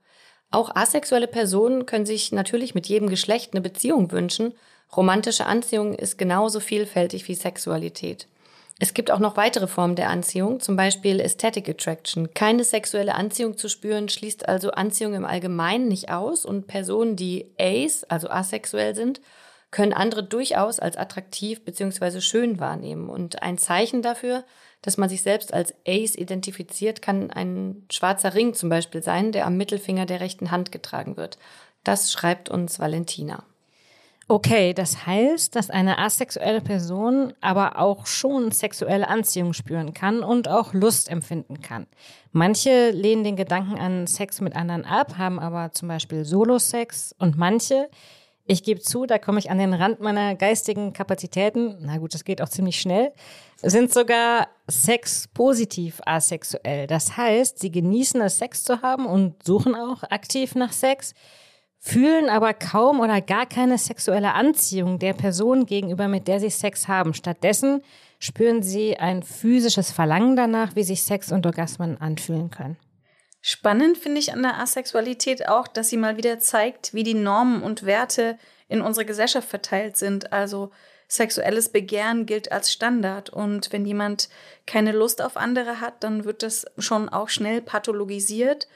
Auch 0.53 0.75
asexuelle 0.75 1.27
Personen 1.27 1.85
können 1.85 2.05
sich 2.05 2.31
natürlich 2.31 2.75
mit 2.75 2.87
jedem 2.87 3.09
Geschlecht 3.09 3.53
eine 3.53 3.61
Beziehung 3.61 4.11
wünschen 4.11 4.53
Romantische 4.95 5.47
Anziehung 5.47 5.95
ist 5.95 6.17
genauso 6.17 6.59
vielfältig 6.59 7.27
wie 7.27 7.33
Sexualität. 7.33 8.27
Es 8.79 8.93
gibt 8.93 9.11
auch 9.11 9.19
noch 9.19 9.37
weitere 9.37 9.67
Formen 9.67 9.95
der 9.95 10.09
Anziehung, 10.09 10.59
zum 10.59 10.75
Beispiel 10.75 11.21
Aesthetic 11.21 11.69
Attraction. 11.69 12.33
Keine 12.33 12.63
sexuelle 12.63 13.15
Anziehung 13.15 13.57
zu 13.57 13.69
spüren, 13.69 14.09
schließt 14.09 14.47
also 14.47 14.71
Anziehung 14.71 15.13
im 15.13 15.25
Allgemeinen 15.25 15.87
nicht 15.87 16.09
aus 16.09 16.45
und 16.45 16.67
Personen, 16.67 17.15
die 17.15 17.47
ace, 17.59 18.03
also 18.05 18.29
asexuell 18.29 18.95
sind, 18.95 19.21
können 19.71 19.93
andere 19.93 20.23
durchaus 20.23 20.79
als 20.79 20.97
attraktiv 20.97 21.63
bzw. 21.65 22.19
schön 22.19 22.59
wahrnehmen. 22.59 23.09
Und 23.09 23.41
ein 23.41 23.57
Zeichen 23.57 24.01
dafür, 24.01 24.43
dass 24.83 24.97
man 24.97 25.09
sich 25.09 25.23
selbst 25.23 25.53
als 25.53 25.73
ace 25.87 26.15
identifiziert, 26.15 27.01
kann 27.01 27.31
ein 27.31 27.83
schwarzer 27.91 28.35
Ring 28.35 28.53
zum 28.53 28.69
Beispiel 28.69 29.01
sein, 29.01 29.31
der 29.31 29.47
am 29.47 29.57
Mittelfinger 29.57 30.05
der 30.05 30.19
rechten 30.19 30.51
Hand 30.51 30.71
getragen 30.71 31.17
wird. 31.17 31.39
Das 31.83 32.11
schreibt 32.11 32.49
uns 32.49 32.79
Valentina. 32.79 33.43
Okay, 34.29 34.73
das 34.73 35.05
heißt, 35.05 35.53
dass 35.55 35.69
eine 35.69 35.97
asexuelle 35.97 36.61
Person 36.61 37.33
aber 37.41 37.77
auch 37.77 38.05
schon 38.05 38.51
sexuelle 38.51 39.09
Anziehung 39.09 39.51
spüren 39.51 39.93
kann 39.93 40.23
und 40.23 40.47
auch 40.47 40.73
Lust 40.73 41.09
empfinden 41.09 41.61
kann. 41.61 41.87
Manche 42.31 42.91
lehnen 42.91 43.25
den 43.25 43.35
Gedanken 43.35 43.77
an 43.77 44.07
Sex 44.07 44.39
mit 44.39 44.55
anderen 44.55 44.85
ab, 44.85 45.17
haben 45.17 45.39
aber 45.39 45.71
zum 45.73 45.89
Beispiel 45.89 46.23
Solo-Sex 46.23 47.15
und 47.19 47.37
manche, 47.37 47.89
ich 48.45 48.63
gebe 48.63 48.81
zu, 48.81 49.05
da 49.05 49.17
komme 49.17 49.39
ich 49.39 49.49
an 49.49 49.57
den 49.57 49.73
Rand 49.73 49.99
meiner 49.99 50.35
geistigen 50.35 50.93
Kapazitäten, 50.93 51.77
na 51.81 51.97
gut, 51.97 52.13
das 52.13 52.25
geht 52.25 52.41
auch 52.41 52.49
ziemlich 52.49 52.79
schnell, 52.79 53.13
sind 53.61 53.93
sogar 53.93 54.47
sexpositiv 54.67 56.01
asexuell. 56.05 56.87
Das 56.87 57.15
heißt, 57.15 57.59
sie 57.59 57.71
genießen 57.71 58.21
es, 58.21 58.37
Sex 58.37 58.63
zu 58.63 58.81
haben 58.81 59.05
und 59.05 59.43
suchen 59.43 59.75
auch 59.75 60.03
aktiv 60.03 60.55
nach 60.55 60.73
Sex 60.73 61.13
fühlen 61.85 62.29
aber 62.29 62.53
kaum 62.53 63.01
oder 63.01 63.19
gar 63.19 63.45
keine 63.45 63.77
sexuelle 63.77 64.33
Anziehung 64.33 64.99
der 64.99 65.11
Person 65.11 65.65
gegenüber, 65.65 66.07
mit 66.07 66.29
der 66.29 66.39
sie 66.39 66.49
Sex 66.49 66.87
haben. 66.87 67.13
Stattdessen 67.13 67.81
spüren 68.19 68.63
sie 68.63 68.95
ein 68.95 69.21
physisches 69.21 69.91
Verlangen 69.91 70.37
danach, 70.37 70.77
wie 70.77 70.83
sich 70.83 71.03
Sex 71.03 71.33
und 71.33 71.45
Orgasmen 71.45 71.99
anfühlen 71.99 72.49
können. 72.49 72.77
Spannend 73.45 73.97
finde 73.97 74.19
ich 74.19 74.31
an 74.31 74.41
der 74.41 74.57
Asexualität 74.57 75.49
auch, 75.49 75.67
dass 75.67 75.89
sie 75.89 75.97
mal 75.97 76.15
wieder 76.15 76.39
zeigt, 76.39 76.93
wie 76.93 77.03
die 77.03 77.13
Normen 77.13 77.61
und 77.61 77.85
Werte 77.85 78.39
in 78.69 78.79
unserer 78.79 79.03
Gesellschaft 79.03 79.49
verteilt 79.49 79.97
sind. 79.97 80.31
Also 80.31 80.71
sexuelles 81.09 81.67
Begehren 81.67 82.25
gilt 82.25 82.53
als 82.53 82.71
Standard 82.71 83.29
und 83.29 83.73
wenn 83.73 83.85
jemand 83.85 84.29
keine 84.65 84.93
Lust 84.93 85.21
auf 85.21 85.35
andere 85.35 85.81
hat, 85.81 86.05
dann 86.05 86.23
wird 86.23 86.41
das 86.41 86.65
schon 86.77 87.09
auch 87.09 87.27
schnell 87.27 87.61
pathologisiert 87.61 88.69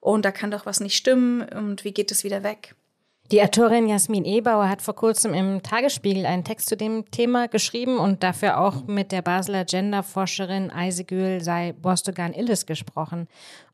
und 0.00 0.24
da 0.24 0.32
kann 0.32 0.50
doch 0.50 0.64
was 0.64 0.80
nicht 0.80 0.96
stimmen 0.96 1.46
und 1.46 1.84
wie 1.84 1.92
geht 1.92 2.10
es 2.10 2.24
wieder 2.24 2.42
weg? 2.42 2.74
Die 3.32 3.42
Autorin 3.42 3.88
Jasmin 3.88 4.26
Ebauer 4.26 4.68
hat 4.68 4.82
vor 4.82 4.94
kurzem 4.94 5.32
im 5.32 5.62
Tagesspiegel 5.62 6.26
einen 6.26 6.44
Text 6.44 6.68
zu 6.68 6.76
dem 6.76 7.10
Thema 7.10 7.48
geschrieben 7.48 7.96
und 7.96 8.22
dafür 8.22 8.60
auch 8.60 8.84
mit 8.86 9.12
der 9.12 9.22
Basler 9.22 9.64
Genderforscherin 9.64 10.70
Eisegül 10.70 11.40
sei 11.40 11.72
Bostogan 11.72 12.34
Illis 12.34 12.66
gesprochen. 12.66 13.26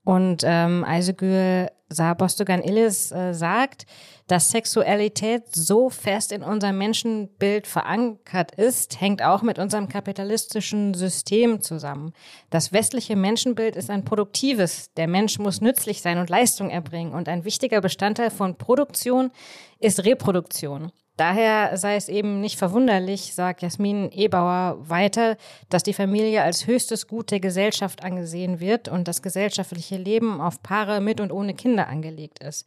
Und 0.05 0.43
ähm, 0.45 0.85
Eisegül 0.85 1.69
Bostogan 2.17 2.63
Illis 2.63 3.11
äh, 3.11 3.35
sagt, 3.35 3.85
dass 4.29 4.51
Sexualität 4.51 5.55
so 5.55 5.91
fest 5.91 6.31
in 6.31 6.45
unserem 6.45 6.79
Menschenbild 6.79 7.67
verankert 7.67 8.55
ist, 8.55 9.01
hängt 9.01 9.23
auch 9.23 9.43
mit 9.43 9.59
unserem 9.59 9.89
kapitalistischen 9.89 10.95
System 10.95 11.61
zusammen. 11.61 12.13
Das 12.49 12.73
westliche 12.73 13.17
Menschenbild 13.17 13.75
ist 13.75 13.91
ein 13.91 14.05
produktives. 14.05 14.93
Der 14.95 15.09
Mensch 15.09 15.41
muss 15.41 15.61
nützlich 15.61 16.01
sein 16.01 16.19
und 16.19 16.31
Leistung 16.31 16.71
erbringen. 16.71 17.13
Und 17.13 17.29
ein 17.29 17.45
wichtiger 17.45 17.81
Bestandteil 17.81 18.31
von 18.31 18.57
Produktion 18.57 19.33
ist 19.81 20.05
Reproduktion. 20.05 20.93
Daher 21.21 21.77
sei 21.77 21.97
es 21.97 22.09
eben 22.09 22.41
nicht 22.41 22.57
verwunderlich, 22.57 23.35
sagt 23.35 23.61
Jasmin 23.61 24.11
Ebauer 24.11 24.79
weiter, 24.81 25.37
dass 25.69 25.83
die 25.83 25.93
Familie 25.93 26.43
als 26.43 26.67
höchstes 26.67 27.09
Gut 27.09 27.31
der 27.31 27.41
Gesellschaft 27.41 28.03
angesehen 28.03 28.59
wird 28.59 28.89
und 28.89 29.07
das 29.07 29.21
gesellschaftliche 29.21 29.99
Leben 29.99 30.41
auf 30.41 30.63
Paare 30.63 31.03
mit 31.03 31.21
und 31.21 31.31
ohne 31.31 31.53
Kinder 31.53 31.89
angelegt 31.89 32.39
ist. 32.43 32.67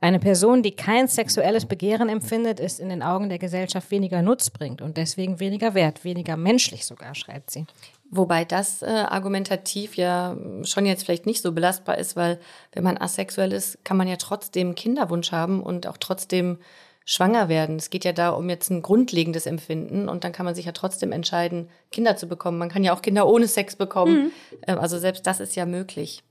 Eine 0.00 0.18
Person, 0.18 0.64
die 0.64 0.72
kein 0.74 1.06
sexuelles 1.06 1.64
Begehren 1.64 2.08
empfindet, 2.08 2.58
ist 2.58 2.80
in 2.80 2.88
den 2.88 3.04
Augen 3.04 3.28
der 3.28 3.38
Gesellschaft 3.38 3.92
weniger 3.92 4.20
nutzbringend 4.20 4.82
und 4.82 4.96
deswegen 4.96 5.38
weniger 5.38 5.74
wert, 5.74 6.02
weniger 6.02 6.36
menschlich 6.36 6.84
sogar, 6.84 7.14
schreibt 7.14 7.52
sie. 7.52 7.66
Wobei 8.10 8.44
das 8.44 8.82
äh, 8.82 8.86
argumentativ 8.86 9.96
ja 9.96 10.36
schon 10.64 10.86
jetzt 10.86 11.04
vielleicht 11.04 11.26
nicht 11.26 11.40
so 11.40 11.52
belastbar 11.52 11.98
ist, 11.98 12.16
weil 12.16 12.40
wenn 12.72 12.82
man 12.82 12.98
asexuell 12.98 13.52
ist, 13.52 13.84
kann 13.84 13.96
man 13.96 14.08
ja 14.08 14.16
trotzdem 14.16 14.74
Kinderwunsch 14.74 15.30
haben 15.30 15.62
und 15.62 15.86
auch 15.86 15.98
trotzdem 15.98 16.58
schwanger 17.04 17.48
werden. 17.48 17.76
Es 17.76 17.90
geht 17.90 18.04
ja 18.04 18.12
da 18.12 18.30
um 18.30 18.48
jetzt 18.48 18.70
ein 18.70 18.82
grundlegendes 18.82 19.46
Empfinden 19.46 20.08
und 20.08 20.24
dann 20.24 20.32
kann 20.32 20.46
man 20.46 20.54
sich 20.54 20.66
ja 20.66 20.72
trotzdem 20.72 21.12
entscheiden, 21.12 21.68
Kinder 21.90 22.16
zu 22.16 22.26
bekommen. 22.26 22.58
Man 22.58 22.68
kann 22.68 22.84
ja 22.84 22.94
auch 22.94 23.02
Kinder 23.02 23.26
ohne 23.26 23.48
Sex 23.48 23.76
bekommen. 23.76 24.24
Mhm. 24.24 24.32
Ähm, 24.66 24.78
also 24.78 24.98
selbst 24.98 25.26
das 25.26 25.40
ist 25.40 25.56
ja 25.56 25.66
möglich. 25.66 26.22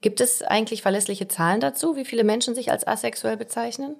Gibt 0.00 0.20
es 0.20 0.42
eigentlich 0.42 0.82
verlässliche 0.82 1.28
Zahlen 1.28 1.60
dazu, 1.60 1.96
wie 1.96 2.06
viele 2.06 2.24
Menschen 2.24 2.54
sich 2.54 2.70
als 2.70 2.86
asexuell 2.86 3.36
bezeichnen? 3.36 3.96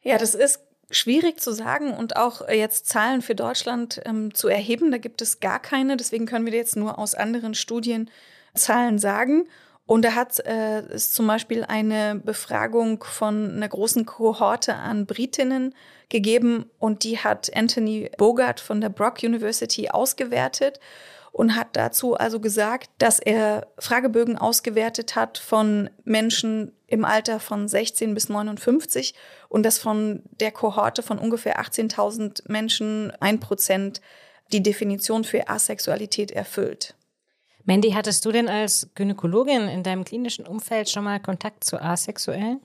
Ja, 0.00 0.16
das 0.16 0.34
ist 0.34 0.60
schwierig 0.90 1.38
zu 1.40 1.52
sagen 1.52 1.92
und 1.92 2.16
auch 2.16 2.48
jetzt 2.48 2.86
Zahlen 2.86 3.20
für 3.20 3.34
Deutschland 3.34 4.00
ähm, 4.06 4.32
zu 4.32 4.48
erheben. 4.48 4.90
Da 4.90 4.96
gibt 4.96 5.20
es 5.20 5.40
gar 5.40 5.60
keine. 5.60 5.98
Deswegen 5.98 6.24
können 6.24 6.46
wir 6.46 6.54
jetzt 6.54 6.76
nur 6.76 6.98
aus 6.98 7.14
anderen 7.14 7.54
Studien 7.54 8.10
Zahlen 8.54 8.98
sagen. 8.98 9.46
Und 9.88 10.04
da 10.04 10.14
hat 10.14 10.38
äh, 10.40 10.80
es 10.80 11.12
zum 11.12 11.26
Beispiel 11.26 11.64
eine 11.64 12.20
Befragung 12.22 13.02
von 13.02 13.54
einer 13.56 13.70
großen 13.70 14.04
Kohorte 14.04 14.74
an 14.74 15.06
Britinnen 15.06 15.74
gegeben 16.10 16.70
und 16.78 17.04
die 17.04 17.18
hat 17.18 17.50
Anthony 17.56 18.10
Bogart 18.18 18.60
von 18.60 18.82
der 18.82 18.90
Brock 18.90 19.22
University 19.22 19.88
ausgewertet 19.88 20.78
und 21.32 21.56
hat 21.56 21.68
dazu 21.72 22.16
also 22.16 22.38
gesagt, 22.38 22.90
dass 22.98 23.18
er 23.18 23.66
Fragebögen 23.78 24.36
ausgewertet 24.36 25.16
hat 25.16 25.38
von 25.38 25.88
Menschen 26.04 26.72
im 26.86 27.06
Alter 27.06 27.40
von 27.40 27.66
16 27.66 28.12
bis 28.12 28.28
59 28.28 29.14
und 29.48 29.62
dass 29.62 29.78
von 29.78 30.22
der 30.38 30.52
Kohorte 30.52 31.02
von 31.02 31.18
ungefähr 31.18 31.62
18.000 31.62 32.42
Menschen 32.46 33.10
ein 33.20 33.40
Prozent 33.40 34.02
die 34.52 34.62
Definition 34.62 35.24
für 35.24 35.48
Asexualität 35.48 36.30
erfüllt. 36.30 36.94
Mandy, 37.68 37.90
hattest 37.90 38.24
du 38.24 38.32
denn 38.32 38.48
als 38.48 38.88
Gynäkologin 38.94 39.68
in 39.68 39.82
deinem 39.82 40.02
klinischen 40.02 40.46
Umfeld 40.46 40.88
schon 40.88 41.04
mal 41.04 41.20
Kontakt 41.20 41.64
zu 41.64 41.78
Asexuellen? 41.78 42.62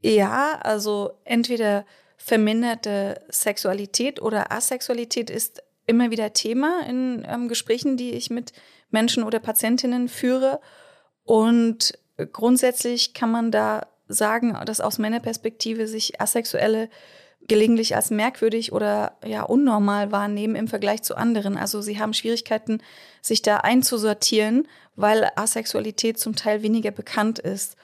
Ja, 0.00 0.58
also 0.62 1.10
entweder 1.24 1.84
verminderte 2.16 3.20
Sexualität 3.28 4.22
oder 4.22 4.50
Asexualität 4.50 5.28
ist 5.28 5.62
immer 5.84 6.10
wieder 6.10 6.32
Thema 6.32 6.80
in 6.88 7.22
ähm, 7.28 7.48
Gesprächen, 7.48 7.98
die 7.98 8.12
ich 8.12 8.30
mit 8.30 8.54
Menschen 8.88 9.24
oder 9.24 9.40
Patientinnen 9.40 10.08
führe. 10.08 10.62
Und 11.24 11.98
grundsätzlich 12.32 13.12
kann 13.12 13.30
man 13.30 13.50
da 13.50 13.88
sagen, 14.08 14.56
dass 14.64 14.80
aus 14.80 14.96
Männerperspektive 14.96 15.86
sich 15.86 16.18
Asexuelle 16.18 16.88
gelegentlich 17.48 17.96
als 17.96 18.10
merkwürdig 18.10 18.72
oder 18.72 19.16
ja 19.24 19.42
unnormal 19.42 20.12
wahrnehmen 20.12 20.54
im 20.54 20.68
Vergleich 20.68 21.02
zu 21.02 21.16
anderen. 21.16 21.56
Also 21.56 21.80
sie 21.80 21.98
haben 21.98 22.14
Schwierigkeiten, 22.14 22.82
sich 23.22 23.42
da 23.42 23.58
einzusortieren, 23.58 24.68
weil 24.96 25.28
Asexualität 25.36 26.18
zum 26.18 26.36
Teil 26.36 26.62
weniger 26.62 26.90
bekannt 26.90 27.38
ist. 27.38 27.76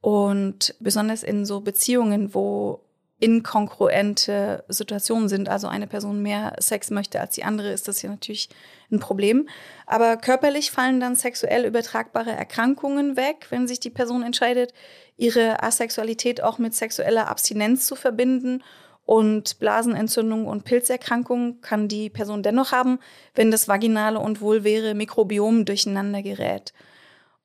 Und 0.00 0.74
besonders 0.80 1.22
in 1.22 1.46
so 1.46 1.60
Beziehungen, 1.60 2.34
wo 2.34 2.84
inkongruente 3.20 4.64
Situationen 4.68 5.28
sind, 5.28 5.48
also 5.48 5.66
eine 5.66 5.86
Person 5.86 6.20
mehr 6.20 6.56
Sex 6.58 6.90
möchte 6.90 7.20
als 7.20 7.34
die 7.34 7.44
andere, 7.44 7.70
ist 7.70 7.88
das 7.88 8.02
ja 8.02 8.10
natürlich 8.10 8.50
ein 8.90 9.00
Problem. 9.00 9.48
Aber 9.86 10.16
körperlich 10.16 10.70
fallen 10.70 11.00
dann 11.00 11.16
sexuell 11.16 11.64
übertragbare 11.64 12.32
Erkrankungen 12.32 13.16
weg, 13.16 13.46
wenn 13.50 13.66
sich 13.66 13.80
die 13.80 13.90
Person 13.90 14.22
entscheidet, 14.22 14.74
ihre 15.16 15.62
Asexualität 15.62 16.42
auch 16.42 16.58
mit 16.58 16.74
sexueller 16.74 17.28
Abstinenz 17.28 17.86
zu 17.86 17.96
verbinden. 17.96 18.62
Und 19.04 19.58
Blasenentzündung 19.58 20.46
und 20.46 20.64
Pilzerkrankungen 20.64 21.60
kann 21.60 21.88
die 21.88 22.08
Person 22.08 22.42
dennoch 22.42 22.72
haben, 22.72 22.98
wenn 23.34 23.50
das 23.50 23.68
vaginale 23.68 24.18
und 24.18 24.40
vulväre 24.40 24.94
Mikrobiom 24.94 25.66
durcheinander 25.66 26.22
gerät. 26.22 26.72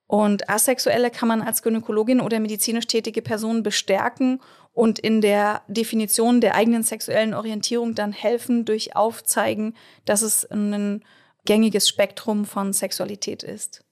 Und 0.06 0.48
Asexuelle 0.48 1.10
kann 1.10 1.28
man 1.28 1.42
als 1.42 1.62
Gynäkologin 1.62 2.20
oder 2.20 2.40
medizinisch 2.40 2.86
tätige 2.86 3.22
Person 3.22 3.62
bestärken 3.62 4.40
und 4.72 4.98
in 4.98 5.20
der 5.20 5.62
Definition 5.68 6.40
der 6.40 6.54
eigenen 6.54 6.82
sexuellen 6.82 7.34
Orientierung 7.34 7.94
dann 7.94 8.12
helfen 8.12 8.64
durch 8.64 8.96
Aufzeigen, 8.96 9.76
dass 10.06 10.22
es 10.22 10.50
ein 10.50 11.04
gängiges 11.44 11.88
Spektrum 11.88 12.44
von 12.44 12.72
Sexualität 12.72 13.42
ist. 13.42 13.84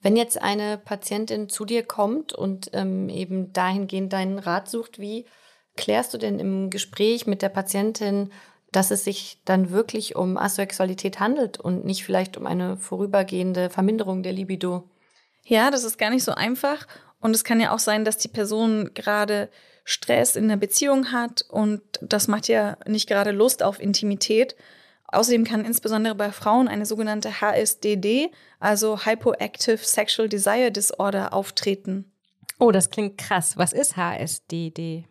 Wenn 0.00 0.16
jetzt 0.16 0.40
eine 0.40 0.78
Patientin 0.78 1.48
zu 1.48 1.64
dir 1.64 1.82
kommt 1.82 2.32
und 2.32 2.70
ähm, 2.74 3.08
eben 3.08 3.52
dahingehend 3.52 4.12
deinen 4.12 4.38
Rat 4.38 4.68
sucht, 4.68 5.00
wie 5.00 5.24
klärst 5.76 6.14
du 6.14 6.18
denn 6.18 6.38
im 6.38 6.70
Gespräch 6.70 7.26
mit 7.26 7.42
der 7.42 7.48
Patientin, 7.48 8.32
dass 8.72 8.90
es 8.90 9.04
sich 9.04 9.38
dann 9.44 9.70
wirklich 9.70 10.16
um 10.16 10.36
Asexualität 10.36 11.20
handelt 11.20 11.58
und 11.58 11.84
nicht 11.84 12.04
vielleicht 12.04 12.36
um 12.36 12.46
eine 12.46 12.76
vorübergehende 12.76 13.70
Verminderung 13.70 14.22
der 14.22 14.32
Libido? 14.32 14.84
Ja, 15.44 15.70
das 15.70 15.84
ist 15.84 15.98
gar 15.98 16.10
nicht 16.10 16.24
so 16.24 16.32
einfach. 16.32 16.86
Und 17.20 17.34
es 17.34 17.44
kann 17.44 17.60
ja 17.60 17.72
auch 17.72 17.78
sein, 17.78 18.04
dass 18.04 18.18
die 18.18 18.28
Person 18.28 18.90
gerade 18.94 19.48
Stress 19.84 20.34
in 20.34 20.48
der 20.48 20.56
Beziehung 20.56 21.12
hat 21.12 21.44
und 21.48 21.80
das 22.02 22.26
macht 22.26 22.48
ja 22.48 22.76
nicht 22.86 23.08
gerade 23.08 23.30
Lust 23.30 23.62
auf 23.62 23.80
Intimität. 23.80 24.56
Außerdem 25.08 25.44
kann 25.44 25.64
insbesondere 25.64 26.16
bei 26.16 26.32
Frauen 26.32 26.66
eine 26.66 26.84
sogenannte 26.84 27.40
HSDD, 27.40 28.32
also 28.58 29.06
Hypoactive 29.06 29.78
Sexual 29.78 30.28
Desire 30.28 30.72
Disorder, 30.72 31.32
auftreten. 31.32 32.10
Oh, 32.58 32.72
das 32.72 32.90
klingt 32.90 33.16
krass. 33.16 33.56
Was 33.56 33.72
ist 33.72 33.96
HSDD? 33.96 35.04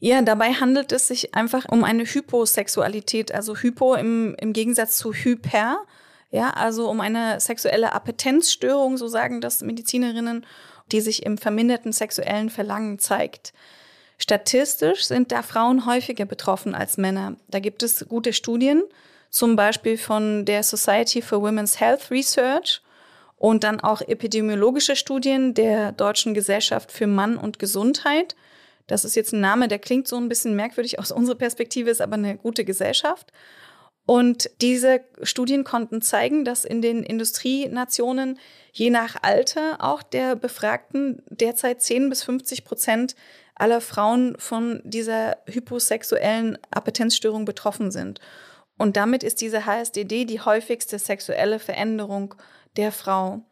Ja, 0.00 0.22
dabei 0.22 0.54
handelt 0.54 0.92
es 0.92 1.08
sich 1.08 1.34
einfach 1.34 1.66
um 1.68 1.84
eine 1.84 2.04
Hyposexualität, 2.04 3.32
also 3.32 3.54
Hypo 3.54 3.94
im, 3.94 4.34
im 4.40 4.54
Gegensatz 4.54 4.96
zu 4.96 5.12
Hyper. 5.12 5.78
Ja, 6.30 6.50
also 6.50 6.88
um 6.88 7.00
eine 7.00 7.38
sexuelle 7.38 7.92
Appetenzstörung, 7.92 8.96
so 8.96 9.08
sagen 9.08 9.40
das 9.40 9.60
Medizinerinnen, 9.60 10.46
die 10.90 11.00
sich 11.00 11.24
im 11.24 11.36
verminderten 11.36 11.92
sexuellen 11.92 12.48
Verlangen 12.50 12.98
zeigt. 12.98 13.52
Statistisch 14.16 15.04
sind 15.04 15.32
da 15.32 15.42
Frauen 15.42 15.86
häufiger 15.86 16.24
betroffen 16.24 16.74
als 16.74 16.96
Männer. 16.96 17.36
Da 17.48 17.58
gibt 17.58 17.82
es 17.82 18.06
gute 18.08 18.32
Studien, 18.32 18.82
zum 19.28 19.54
Beispiel 19.54 19.98
von 19.98 20.44
der 20.44 20.62
Society 20.62 21.20
for 21.20 21.42
Women's 21.42 21.78
Health 21.78 22.10
Research 22.10 22.80
und 23.36 23.64
dann 23.64 23.80
auch 23.80 24.00
epidemiologische 24.02 24.96
Studien 24.96 25.54
der 25.54 25.92
Deutschen 25.92 26.34
Gesellschaft 26.34 26.92
für 26.92 27.06
Mann 27.06 27.36
und 27.36 27.58
Gesundheit. 27.58 28.36
Das 28.90 29.04
ist 29.04 29.14
jetzt 29.14 29.32
ein 29.32 29.40
Name, 29.40 29.68
der 29.68 29.78
klingt 29.78 30.08
so 30.08 30.16
ein 30.16 30.28
bisschen 30.28 30.56
merkwürdig 30.56 30.98
aus 30.98 31.12
unserer 31.12 31.36
Perspektive, 31.36 31.90
ist 31.90 32.00
aber 32.00 32.14
eine 32.14 32.36
gute 32.36 32.64
Gesellschaft. 32.64 33.32
Und 34.04 34.50
diese 34.60 35.02
Studien 35.22 35.62
konnten 35.62 36.02
zeigen, 36.02 36.44
dass 36.44 36.64
in 36.64 36.82
den 36.82 37.04
Industrienationen 37.04 38.40
je 38.72 38.90
nach 38.90 39.22
Alter 39.22 39.76
auch 39.78 40.02
der 40.02 40.34
Befragten 40.34 41.22
derzeit 41.28 41.80
10 41.82 42.08
bis 42.08 42.24
50 42.24 42.64
Prozent 42.64 43.14
aller 43.54 43.80
Frauen 43.80 44.34
von 44.40 44.80
dieser 44.82 45.36
hyposexuellen 45.46 46.58
Appetenzstörung 46.72 47.44
betroffen 47.44 47.92
sind. 47.92 48.20
Und 48.76 48.96
damit 48.96 49.22
ist 49.22 49.40
diese 49.40 49.66
HSDD 49.66 50.24
die 50.24 50.40
häufigste 50.40 50.98
sexuelle 50.98 51.60
Veränderung 51.60 52.34
der 52.76 52.90
Frau. 52.90 53.42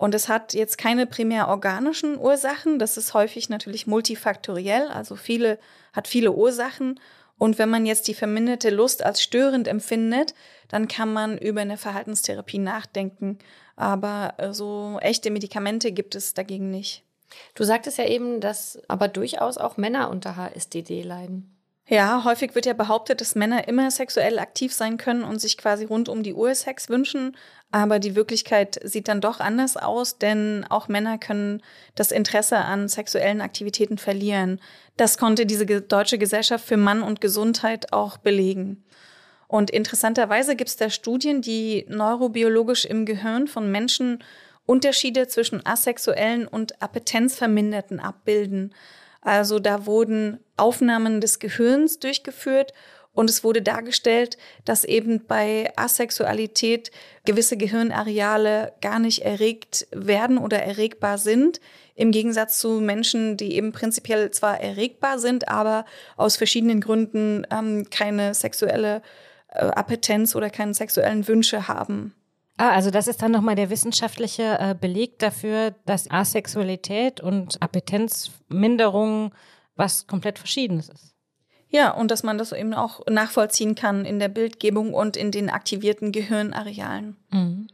Und 0.00 0.14
es 0.14 0.30
hat 0.30 0.54
jetzt 0.54 0.78
keine 0.78 1.04
primär 1.04 1.48
organischen 1.48 2.18
Ursachen. 2.18 2.78
Das 2.78 2.96
ist 2.96 3.12
häufig 3.12 3.50
natürlich 3.50 3.86
multifaktoriell, 3.86 4.88
also 4.88 5.14
viele, 5.14 5.58
hat 5.92 6.08
viele 6.08 6.32
Ursachen. 6.32 6.98
Und 7.36 7.58
wenn 7.58 7.68
man 7.68 7.84
jetzt 7.84 8.08
die 8.08 8.14
verminderte 8.14 8.70
Lust 8.70 9.04
als 9.04 9.20
störend 9.20 9.68
empfindet, 9.68 10.32
dann 10.68 10.88
kann 10.88 11.12
man 11.12 11.36
über 11.36 11.60
eine 11.60 11.76
Verhaltenstherapie 11.76 12.56
nachdenken. 12.56 13.40
Aber 13.76 14.32
äh, 14.38 14.54
so 14.54 14.96
echte 15.02 15.30
Medikamente 15.30 15.92
gibt 15.92 16.14
es 16.14 16.32
dagegen 16.32 16.70
nicht. 16.70 17.04
Du 17.54 17.64
sagtest 17.64 17.98
ja 17.98 18.06
eben, 18.06 18.40
dass 18.40 18.80
aber 18.88 19.06
durchaus 19.06 19.58
auch 19.58 19.76
Männer 19.76 20.08
unter 20.08 20.34
HSDD 20.34 21.02
leiden. 21.02 21.59
Ja, 21.90 22.22
häufig 22.22 22.54
wird 22.54 22.66
ja 22.66 22.72
behauptet, 22.72 23.20
dass 23.20 23.34
Männer 23.34 23.66
immer 23.66 23.90
sexuell 23.90 24.38
aktiv 24.38 24.72
sein 24.72 24.96
können 24.96 25.24
und 25.24 25.40
sich 25.40 25.58
quasi 25.58 25.84
rund 25.84 26.08
um 26.08 26.22
die 26.22 26.34
Uhr 26.34 26.54
Sex 26.54 26.88
wünschen. 26.88 27.36
Aber 27.72 27.98
die 27.98 28.14
Wirklichkeit 28.14 28.78
sieht 28.84 29.08
dann 29.08 29.20
doch 29.20 29.40
anders 29.40 29.76
aus, 29.76 30.16
denn 30.16 30.64
auch 30.68 30.86
Männer 30.86 31.18
können 31.18 31.64
das 31.96 32.12
Interesse 32.12 32.58
an 32.58 32.86
sexuellen 32.86 33.40
Aktivitäten 33.40 33.98
verlieren. 33.98 34.60
Das 34.96 35.18
konnte 35.18 35.46
diese 35.46 35.66
Deutsche 35.66 36.18
Gesellschaft 36.18 36.64
für 36.64 36.76
Mann 36.76 37.02
und 37.02 37.20
Gesundheit 37.20 37.92
auch 37.92 38.18
belegen. 38.18 38.84
Und 39.48 39.72
interessanterweise 39.72 40.54
gibt 40.54 40.70
es 40.70 40.76
da 40.76 40.90
Studien, 40.90 41.42
die 41.42 41.86
neurobiologisch 41.88 42.84
im 42.84 43.04
Gehirn 43.04 43.48
von 43.48 43.68
Menschen 43.68 44.22
Unterschiede 44.64 45.26
zwischen 45.26 45.66
asexuellen 45.66 46.46
und 46.46 46.80
Appetenzverminderten 46.80 47.98
abbilden. 47.98 48.72
Also 49.20 49.58
da 49.58 49.86
wurden 49.86 50.40
Aufnahmen 50.56 51.20
des 51.20 51.38
Gehirns 51.38 51.98
durchgeführt 51.98 52.72
Und 53.12 53.28
es 53.28 53.42
wurde 53.42 53.60
dargestellt, 53.60 54.38
dass 54.64 54.84
eben 54.84 55.26
bei 55.26 55.72
Asexualität 55.76 56.92
gewisse 57.24 57.56
Gehirnareale 57.56 58.72
gar 58.80 59.00
nicht 59.00 59.22
erregt 59.22 59.88
werden 59.90 60.38
oder 60.38 60.62
erregbar 60.62 61.18
sind. 61.18 61.60
Im 61.96 62.12
Gegensatz 62.12 62.60
zu 62.60 62.80
Menschen, 62.80 63.36
die 63.36 63.56
eben 63.56 63.72
prinzipiell 63.72 64.30
zwar 64.30 64.60
erregbar 64.60 65.18
sind, 65.18 65.48
aber 65.48 65.84
aus 66.16 66.36
verschiedenen 66.36 66.80
Gründen 66.80 67.46
ähm, 67.50 67.90
keine 67.90 68.32
sexuelle 68.32 69.02
äh, 69.48 69.64
Appetenz 69.66 70.36
oder 70.36 70.48
keine 70.48 70.72
sexuellen 70.72 71.26
Wünsche 71.26 71.66
haben. 71.66 72.14
Ah, 72.60 72.72
also 72.72 72.90
das 72.90 73.08
ist 73.08 73.22
dann 73.22 73.32
nochmal 73.32 73.54
der 73.54 73.70
wissenschaftliche 73.70 74.58
äh, 74.60 74.74
Beleg 74.78 75.18
dafür, 75.18 75.74
dass 75.86 76.10
Asexualität 76.10 77.18
und 77.18 77.62
Appetenzminderung 77.62 79.32
was 79.76 80.06
komplett 80.06 80.38
Verschiedenes 80.38 80.90
ist. 80.90 81.14
Ja, 81.70 81.90
und 81.92 82.10
dass 82.10 82.22
man 82.22 82.36
das 82.36 82.52
eben 82.52 82.74
auch 82.74 83.00
nachvollziehen 83.08 83.76
kann 83.76 84.04
in 84.04 84.18
der 84.18 84.28
Bildgebung 84.28 84.92
und 84.92 85.16
in 85.16 85.30
den 85.30 85.48
aktivierten 85.48 86.12
Gehirnarealen. 86.12 87.16
Mhm. 87.30 87.68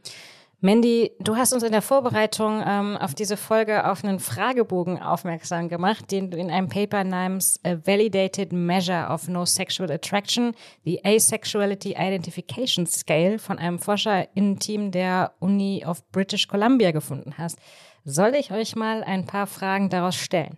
Mandy, 0.59 1.11
du 1.19 1.35
hast 1.35 1.53
uns 1.53 1.61
in 1.61 1.71
der 1.71 1.83
Vorbereitung 1.83 2.63
ähm, 2.65 2.97
auf 2.97 3.13
diese 3.13 3.37
Folge 3.37 3.87
auf 3.87 4.03
einen 4.03 4.19
Fragebogen 4.19 4.99
aufmerksam 4.99 5.69
gemacht, 5.69 6.09
den 6.11 6.31
du 6.31 6.37
in 6.37 6.49
einem 6.49 6.67
Paper 6.67 7.03
namens 7.03 7.59
A 7.63 7.75
Validated 7.85 8.53
Measure 8.53 9.07
of 9.07 9.27
No 9.27 9.45
Sexual 9.45 9.91
Attraction, 9.91 10.55
the 10.83 10.99
Asexuality 11.05 11.95
Identification 11.95 12.87
Scale 12.87 13.37
von 13.37 13.59
einem 13.59 13.77
ForscherInnen-Team 13.77 14.89
der 14.89 15.33
Uni 15.39 15.85
of 15.85 16.03
British 16.11 16.47
Columbia 16.47 16.89
gefunden 16.89 17.35
hast. 17.37 17.59
Soll 18.03 18.33
ich 18.33 18.51
euch 18.51 18.75
mal 18.75 19.03
ein 19.03 19.27
paar 19.27 19.45
Fragen 19.45 19.89
daraus 19.89 20.15
stellen? 20.15 20.57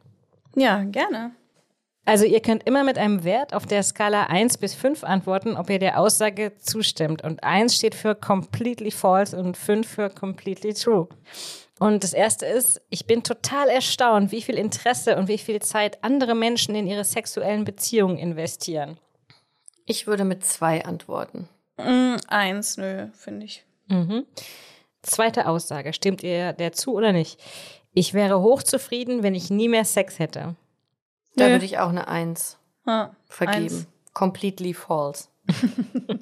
Ja, 0.56 0.82
gerne. 0.84 1.32
Also 2.10 2.26
ihr 2.26 2.40
könnt 2.40 2.66
immer 2.66 2.84
mit 2.84 2.98
einem 2.98 3.24
Wert 3.24 3.54
auf 3.54 3.68
der 3.68 3.84
Skala 3.84 4.24
1 4.24 4.58
bis 4.58 4.74
5 4.74 5.04
antworten, 5.04 5.56
ob 5.56 5.70
ihr 5.70 5.78
der 5.78 6.00
Aussage 6.00 6.54
zustimmt. 6.58 7.24
Und 7.24 7.44
1 7.44 7.76
steht 7.76 7.94
für 7.94 8.16
completely 8.16 8.90
false 8.90 9.38
und 9.38 9.56
5 9.56 9.88
für 9.88 10.10
completely 10.10 10.74
true. 10.74 11.08
Und 11.78 12.04
das 12.04 12.14
erste 12.14 12.48
ist, 12.48 12.82
ich 12.90 13.06
bin 13.06 13.22
total 13.22 13.70
erstaunt, 13.70 14.32
wie 14.32 14.42
viel 14.42 14.56
Interesse 14.56 15.18
und 15.18 15.28
wie 15.28 15.38
viel 15.38 15.62
Zeit 15.62 16.04
andere 16.04 16.34
Menschen 16.34 16.74
in 16.74 16.88
ihre 16.88 17.04
sexuellen 17.04 17.64
Beziehungen 17.64 18.18
investieren. 18.18 18.98
Ich 19.86 20.08
würde 20.08 20.26
mit 20.26 20.44
zwei 20.44 20.84
antworten. 20.86 21.48
Mm, 21.78 22.16
eins, 22.28 22.78
nö, 22.78 23.06
finde 23.14 23.46
ich. 23.46 23.64
Mhm. 23.88 24.26
Zweite 25.04 25.48
Aussage, 25.48 25.94
stimmt 25.94 26.24
ihr 26.24 26.54
der 26.54 26.72
zu 26.72 26.96
oder 26.96 27.12
nicht? 27.12 27.40
Ich 27.94 28.16
wäre 28.16 28.42
hochzufrieden, 28.42 29.22
wenn 29.22 29.36
ich 29.36 29.52
nie 29.52 29.70
mehr 29.70 29.86
Sex 29.86 30.18
hätte. 30.18 30.56
Da 31.36 31.50
würde 31.50 31.66
ich 31.66 31.78
auch 31.80 31.90
eine 31.90 32.08
Eins 32.08 32.58
ah, 32.86 33.10
vergeben. 33.28 33.66
Eins. 33.66 33.88
Completely 34.14 34.74
false. 34.74 35.30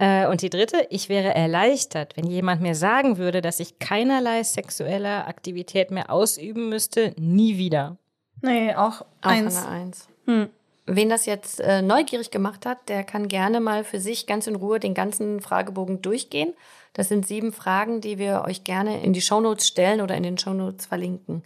Äh, 0.00 0.26
und 0.28 0.40
die 0.40 0.48
dritte, 0.48 0.86
ich 0.88 1.10
wäre 1.10 1.34
erleichtert, 1.34 2.16
wenn 2.16 2.26
jemand 2.26 2.62
mir 2.62 2.74
sagen 2.74 3.18
würde, 3.18 3.42
dass 3.42 3.60
ich 3.60 3.78
keinerlei 3.78 4.42
sexuelle 4.42 5.26
Aktivität 5.26 5.90
mehr 5.90 6.10
ausüben 6.10 6.70
müsste, 6.70 7.14
nie 7.18 7.58
wieder. 7.58 7.98
Nee, 8.40 8.74
auch, 8.74 9.02
Auch 9.02 9.06
eins. 9.20 9.58
eine 9.58 9.68
Eins. 9.68 10.08
Hm. 10.24 10.48
Wen 10.86 11.10
das 11.10 11.26
jetzt 11.26 11.60
äh, 11.60 11.82
neugierig 11.82 12.30
gemacht 12.30 12.64
hat, 12.64 12.88
der 12.88 13.04
kann 13.04 13.28
gerne 13.28 13.60
mal 13.60 13.84
für 13.84 14.00
sich 14.00 14.26
ganz 14.26 14.46
in 14.46 14.56
Ruhe 14.56 14.80
den 14.80 14.94
ganzen 14.94 15.40
Fragebogen 15.42 16.00
durchgehen. 16.00 16.54
Das 16.94 17.08
sind 17.08 17.26
sieben 17.26 17.52
Fragen, 17.52 18.00
die 18.00 18.18
wir 18.18 18.44
euch 18.46 18.64
gerne 18.64 19.02
in 19.02 19.12
die 19.12 19.20
Shownotes 19.20 19.68
stellen 19.68 20.00
oder 20.00 20.16
in 20.16 20.22
den 20.22 20.38
Shownotes 20.38 20.86
verlinken. 20.86 21.44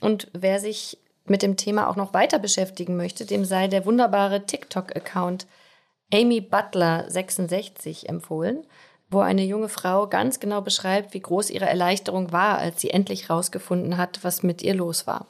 Und 0.00 0.28
wer 0.32 0.60
sich 0.60 0.98
mit 1.26 1.42
dem 1.42 1.56
Thema 1.56 1.88
auch 1.88 1.96
noch 1.96 2.14
weiter 2.14 2.38
beschäftigen 2.38 2.96
möchte, 2.96 3.24
dem 3.24 3.44
sei 3.44 3.68
der 3.68 3.86
wunderbare 3.86 4.44
TikTok-Account 4.46 5.46
Amy 6.12 6.40
Butler 6.40 7.06
66 7.08 8.08
empfohlen, 8.08 8.64
wo 9.10 9.20
eine 9.20 9.44
junge 9.44 9.68
Frau 9.68 10.06
ganz 10.06 10.40
genau 10.40 10.60
beschreibt, 10.60 11.14
wie 11.14 11.20
groß 11.20 11.50
ihre 11.50 11.66
Erleichterung 11.66 12.32
war, 12.32 12.58
als 12.58 12.80
sie 12.80 12.90
endlich 12.90 13.30
rausgefunden 13.30 13.96
hat, 13.96 14.20
was 14.22 14.42
mit 14.42 14.62
ihr 14.62 14.74
los 14.74 15.06
war. 15.06 15.26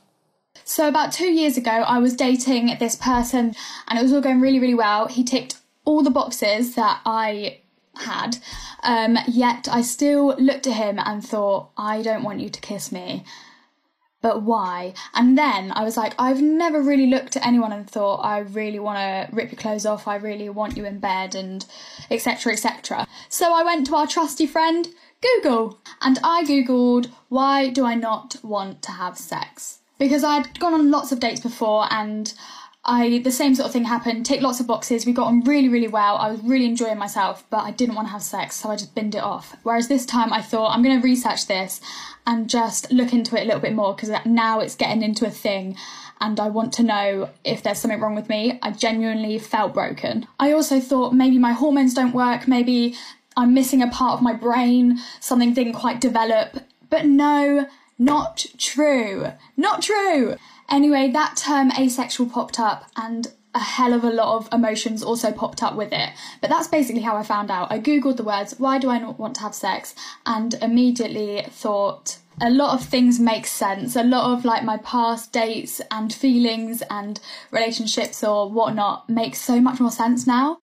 So 0.64 0.82
about 0.82 1.12
two 1.12 1.30
years 1.30 1.56
ago, 1.56 1.82
I 1.82 2.00
was 2.00 2.16
dating 2.16 2.76
this 2.78 2.96
person, 2.96 3.54
and 3.86 3.98
it 3.98 4.02
was 4.02 4.12
all 4.12 4.20
going 4.20 4.40
really, 4.40 4.60
really 4.60 4.76
well. 4.76 5.08
He 5.08 5.24
ticked 5.24 5.56
all 5.84 6.04
the 6.04 6.10
boxes 6.10 6.74
that 6.74 7.00
I 7.04 7.60
had, 7.96 8.36
um, 8.82 9.18
yet 9.26 9.68
I 9.68 9.82
still 9.82 10.34
looked 10.38 10.66
at 10.66 10.74
him 10.74 10.98
and 10.98 11.24
thought, 11.24 11.70
I 11.76 12.02
don't 12.02 12.22
want 12.22 12.40
you 12.40 12.50
to 12.50 12.60
kiss 12.60 12.92
me. 12.92 13.24
But 14.22 14.42
why? 14.42 14.94
And 15.14 15.36
then 15.36 15.72
I 15.72 15.84
was 15.84 15.96
like, 15.96 16.14
I've 16.18 16.40
never 16.40 16.80
really 16.80 17.06
looked 17.06 17.36
at 17.36 17.46
anyone 17.46 17.72
and 17.72 17.88
thought, 17.88 18.20
I 18.20 18.38
really 18.38 18.78
want 18.78 18.98
to 18.98 19.34
rip 19.34 19.50
your 19.50 19.58
clothes 19.58 19.84
off. 19.84 20.08
I 20.08 20.16
really 20.16 20.48
want 20.48 20.76
you 20.76 20.86
in 20.86 21.00
bed, 21.00 21.34
and 21.34 21.66
etc. 22.10 22.52
etc. 22.52 23.06
So 23.28 23.52
I 23.52 23.62
went 23.62 23.86
to 23.88 23.96
our 23.96 24.06
trusty 24.06 24.46
friend 24.46 24.88
Google, 25.20 25.78
and 26.00 26.18
I 26.24 26.44
googled, 26.44 27.10
why 27.28 27.68
do 27.68 27.84
I 27.84 27.94
not 27.94 28.36
want 28.42 28.82
to 28.82 28.92
have 28.92 29.16
sex? 29.18 29.82
because 30.02 30.24
I'd 30.24 30.58
gone 30.58 30.74
on 30.74 30.90
lots 30.90 31.12
of 31.12 31.20
dates 31.20 31.40
before 31.40 31.86
and 31.90 32.34
I 32.84 33.20
the 33.22 33.30
same 33.30 33.54
sort 33.54 33.66
of 33.66 33.72
thing 33.72 33.84
happened. 33.84 34.26
Tick 34.26 34.40
lots 34.40 34.58
of 34.58 34.66
boxes. 34.66 35.06
We 35.06 35.12
got 35.12 35.28
on 35.28 35.42
really, 35.42 35.68
really 35.68 35.88
well. 35.88 36.16
I 36.16 36.30
was 36.32 36.40
really 36.42 36.66
enjoying 36.66 36.98
myself, 36.98 37.44
but 37.48 37.62
I 37.62 37.70
didn't 37.70 37.94
want 37.94 38.08
to 38.08 38.12
have 38.12 38.22
sex, 38.22 38.56
so 38.56 38.70
I 38.70 38.76
just 38.76 38.94
binned 38.94 39.14
it 39.14 39.22
off. 39.22 39.54
Whereas 39.62 39.86
this 39.86 40.04
time, 40.04 40.32
I 40.32 40.42
thought 40.42 40.72
I'm 40.72 40.82
going 40.82 41.00
to 41.00 41.04
research 41.04 41.46
this 41.46 41.80
and 42.26 42.50
just 42.50 42.90
look 42.90 43.12
into 43.12 43.38
it 43.38 43.42
a 43.42 43.44
little 43.44 43.60
bit 43.60 43.74
more 43.74 43.94
because 43.94 44.10
now 44.26 44.58
it's 44.58 44.74
getting 44.74 45.02
into 45.02 45.24
a 45.26 45.30
thing, 45.30 45.76
and 46.20 46.40
I 46.40 46.48
want 46.48 46.72
to 46.74 46.82
know 46.82 47.30
if 47.44 47.62
there's 47.62 47.78
something 47.78 48.00
wrong 48.00 48.16
with 48.16 48.28
me. 48.28 48.58
I 48.62 48.72
genuinely 48.72 49.38
felt 49.38 49.74
broken. 49.74 50.26
I 50.40 50.52
also 50.52 50.80
thought 50.80 51.14
maybe 51.14 51.38
my 51.38 51.52
hormones 51.52 51.94
don't 51.94 52.14
work. 52.14 52.48
Maybe 52.48 52.96
I'm 53.36 53.54
missing 53.54 53.82
a 53.82 53.88
part 53.88 54.14
of 54.14 54.22
my 54.22 54.32
brain. 54.32 54.98
Something 55.20 55.54
didn't 55.54 55.74
quite 55.74 56.00
develop. 56.00 56.58
But 56.90 57.06
no, 57.06 57.66
not 57.98 58.46
true. 58.58 59.28
Not 59.56 59.82
true. 59.82 60.36
Anyway, 60.72 61.10
that 61.10 61.36
term 61.36 61.70
asexual 61.78 62.30
popped 62.30 62.58
up 62.58 62.86
and 62.96 63.30
a 63.54 63.58
hell 63.58 63.92
of 63.92 64.04
a 64.04 64.10
lot 64.10 64.36
of 64.38 64.48
emotions 64.54 65.02
also 65.02 65.30
popped 65.30 65.62
up 65.62 65.76
with 65.76 65.92
it. 65.92 66.08
But 66.40 66.48
that's 66.48 66.66
basically 66.66 67.02
how 67.02 67.14
I 67.14 67.22
found 67.22 67.50
out. 67.50 67.70
I 67.70 67.78
googled 67.78 68.16
the 68.16 68.22
words, 68.22 68.58
why 68.58 68.78
do 68.78 68.88
I 68.88 68.98
not 68.98 69.18
want 69.18 69.34
to 69.34 69.42
have 69.42 69.54
sex? 69.54 69.94
And 70.24 70.54
immediately 70.54 71.42
thought, 71.50 72.16
a 72.40 72.48
lot 72.48 72.72
of 72.72 72.86
things 72.86 73.20
make 73.20 73.46
sense. 73.46 73.96
A 73.96 74.02
lot 74.02 74.32
of 74.32 74.46
like 74.46 74.64
my 74.64 74.78
past 74.78 75.30
dates 75.30 75.82
and 75.90 76.10
feelings 76.10 76.82
and 76.88 77.20
relationships 77.50 78.24
or 78.24 78.48
whatnot 78.50 79.10
make 79.10 79.36
so 79.36 79.60
much 79.60 79.78
more 79.78 79.90
sense 79.90 80.26
now. 80.26 80.61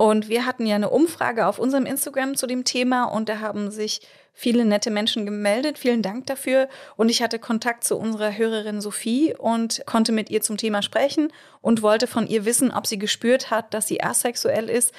Und 0.00 0.30
wir 0.30 0.46
hatten 0.46 0.64
ja 0.64 0.76
eine 0.76 0.88
Umfrage 0.88 1.46
auf 1.46 1.58
unserem 1.58 1.84
Instagram 1.84 2.34
zu 2.34 2.46
dem 2.46 2.64
Thema 2.64 3.04
und 3.04 3.28
da 3.28 3.40
haben 3.40 3.70
sich 3.70 4.00
viele 4.32 4.64
nette 4.64 4.90
Menschen 4.90 5.26
gemeldet. 5.26 5.78
Vielen 5.78 6.00
Dank 6.00 6.24
dafür. 6.24 6.70
Und 6.96 7.10
ich 7.10 7.22
hatte 7.22 7.38
Kontakt 7.38 7.84
zu 7.84 7.98
unserer 7.98 8.34
Hörerin 8.34 8.80
Sophie 8.80 9.34
und 9.36 9.82
konnte 9.84 10.12
mit 10.12 10.30
ihr 10.30 10.40
zum 10.40 10.56
Thema 10.56 10.80
sprechen 10.80 11.30
und 11.60 11.82
wollte 11.82 12.06
von 12.06 12.26
ihr 12.26 12.46
wissen, 12.46 12.70
ob 12.70 12.86
sie 12.86 12.98
gespürt 12.98 13.50
hat, 13.50 13.74
dass 13.74 13.88
sie 13.88 14.02
asexuell 14.02 14.70
ist, 14.70 14.94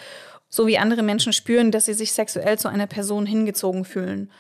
so 0.49 0.67
wie 0.67 0.77
andere 0.77 1.01
Menschen 1.01 1.33
spüren, 1.33 1.71
dass 1.71 1.85
sie 1.85 1.95
sich 1.95 2.11
sexuell 2.11 2.59
zu 2.59 2.67
einer 2.67 2.85
Person 2.85 3.25
hingezogen 3.25 3.85
fühlen. 3.85 4.31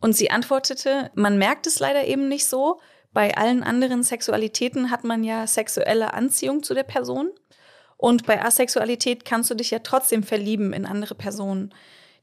Und 0.00 0.16
sie 0.16 0.32
antwortete, 0.32 1.12
man 1.14 1.38
merkt 1.38 1.68
es 1.68 1.78
leider 1.78 2.06
eben 2.06 2.26
nicht 2.26 2.46
so. 2.46 2.80
Bei 3.12 3.36
allen 3.36 3.62
anderen 3.62 4.02
Sexualitäten 4.02 4.90
hat 4.90 5.04
man 5.04 5.22
ja 5.22 5.46
sexuelle 5.46 6.12
Anziehung 6.12 6.64
zu 6.64 6.74
der 6.74 6.82
Person. 6.82 7.30
Und 7.98 8.24
bei 8.26 8.42
Asexualität 8.42 9.26
kannst 9.26 9.50
du 9.50 9.54
dich 9.54 9.70
ja 9.70 9.80
trotzdem 9.80 10.22
verlieben 10.22 10.72
in 10.72 10.86
andere 10.86 11.14
Personen. 11.14 11.74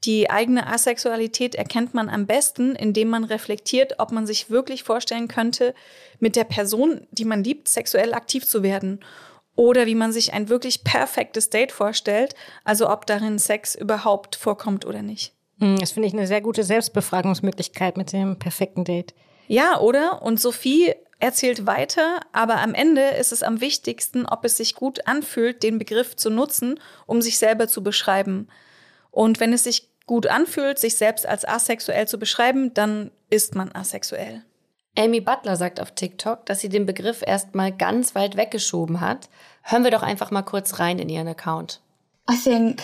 Die 0.06 0.30
eigene 0.30 0.68
Asexualität 0.68 1.56
erkennt 1.56 1.94
man 1.94 2.10
am 2.10 2.26
besten, 2.26 2.76
indem 2.76 3.10
man 3.10 3.24
reflektiert, 3.24 3.96
ob 4.00 4.12
man 4.12 4.26
sich 4.26 4.50
wirklich 4.50 4.84
vorstellen 4.84 5.28
könnte, 5.28 5.74
mit 6.20 6.36
der 6.36 6.44
Person, 6.46 7.06
die 7.12 7.26
man 7.26 7.44
liebt, 7.44 7.68
sexuell 7.68 8.14
aktiv 8.14 8.46
zu 8.48 8.64
werden. 8.64 9.04
Oder 9.56 9.86
wie 9.86 9.96
man 9.96 10.12
sich 10.12 10.34
ein 10.34 10.50
wirklich 10.50 10.84
perfektes 10.84 11.50
Date 11.50 11.72
vorstellt, 11.72 12.36
also 12.64 12.90
ob 12.90 13.06
darin 13.06 13.40
Sex 13.40 13.76
überhaupt 13.76 14.36
vorkommt 14.36 14.86
oder 14.86 15.02
nicht. 15.02 15.34
Hm, 15.60 15.78
Das 15.80 15.92
finde 15.92 16.08
ich 16.08 16.14
eine 16.14 16.28
sehr 16.28 16.42
gute 16.42 16.64
Selbstbefragungsmöglichkeit 16.64 17.98
mit 17.98 18.14
dem 18.14 18.38
perfekten 18.38 18.84
Date. 18.84 19.14
Ja, 19.48 19.80
oder? 19.80 20.22
Und 20.22 20.40
Sophie 20.40 20.94
erzählt 21.20 21.66
weiter, 21.66 22.20
aber 22.32 22.62
am 22.62 22.74
Ende 22.74 23.02
ist 23.02 23.32
es 23.32 23.44
am 23.44 23.62
wichtigsten, 23.62 24.26
ob 24.26 24.46
es 24.46 24.58
sich 24.58 24.76
gut 24.76 25.08
anfühlt, 25.08 25.64
den 25.64 25.78
Begriff 25.78 26.16
zu 26.16 26.30
nutzen, 26.30 26.80
um 27.06 27.22
sich 27.22 27.38
selber 27.38 27.68
zu 27.68 27.84
beschreiben. 27.84 28.48
Und 29.12 29.40
wenn 29.40 29.54
es 29.54 29.64
sich 29.64 29.90
gut 30.06 30.28
anfühlt, 30.28 30.78
sich 30.78 30.96
selbst 30.98 31.26
als 31.26 31.48
asexuell 31.48 32.08
zu 32.08 32.20
beschreiben, 32.20 32.74
dann 32.74 33.12
ist 33.30 33.56
man 33.56 33.72
asexuell. 33.74 34.44
Amy 34.98 35.20
Butler 35.20 35.58
sagt 35.58 35.82
auf 35.82 35.92
TikTok, 35.92 36.46
dass 36.46 36.62
sie 36.62 36.70
den 36.70 36.86
Begriff 36.86 37.22
erstmal 37.26 37.72
ganz 37.72 38.16
weit 38.16 38.38
weggeschoben 38.38 39.02
hat. 39.02 39.30
Hören 39.62 39.84
wir 39.84 39.92
doch 39.92 40.04
einfach 40.04 40.32
mal 40.32 40.44
kurz 40.44 40.80
rein 40.80 41.00
in 41.00 41.10
ihren 41.10 41.28
Account. 41.28 41.82
I 42.32 42.36
think, 42.36 42.82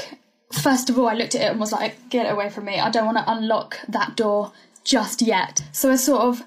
first 0.50 0.90
of 0.90 0.98
all, 0.98 1.14
I 1.14 1.18
looked 1.18 1.36
at 1.36 1.42
it 1.42 1.50
and 1.50 1.60
was 1.60 1.72
like, 1.72 1.96
get 2.10 2.30
away 2.30 2.50
from 2.50 2.66
me. 2.66 2.74
I 2.74 2.92
don't 2.92 3.06
want 3.06 3.18
to 3.18 3.32
unlock 3.32 3.78
that 3.90 4.18
door 4.18 4.52
just 4.84 5.22
yet. 5.22 5.64
So 5.72 5.90
I 5.90 5.96
sort 5.96 6.22
of 6.22 6.44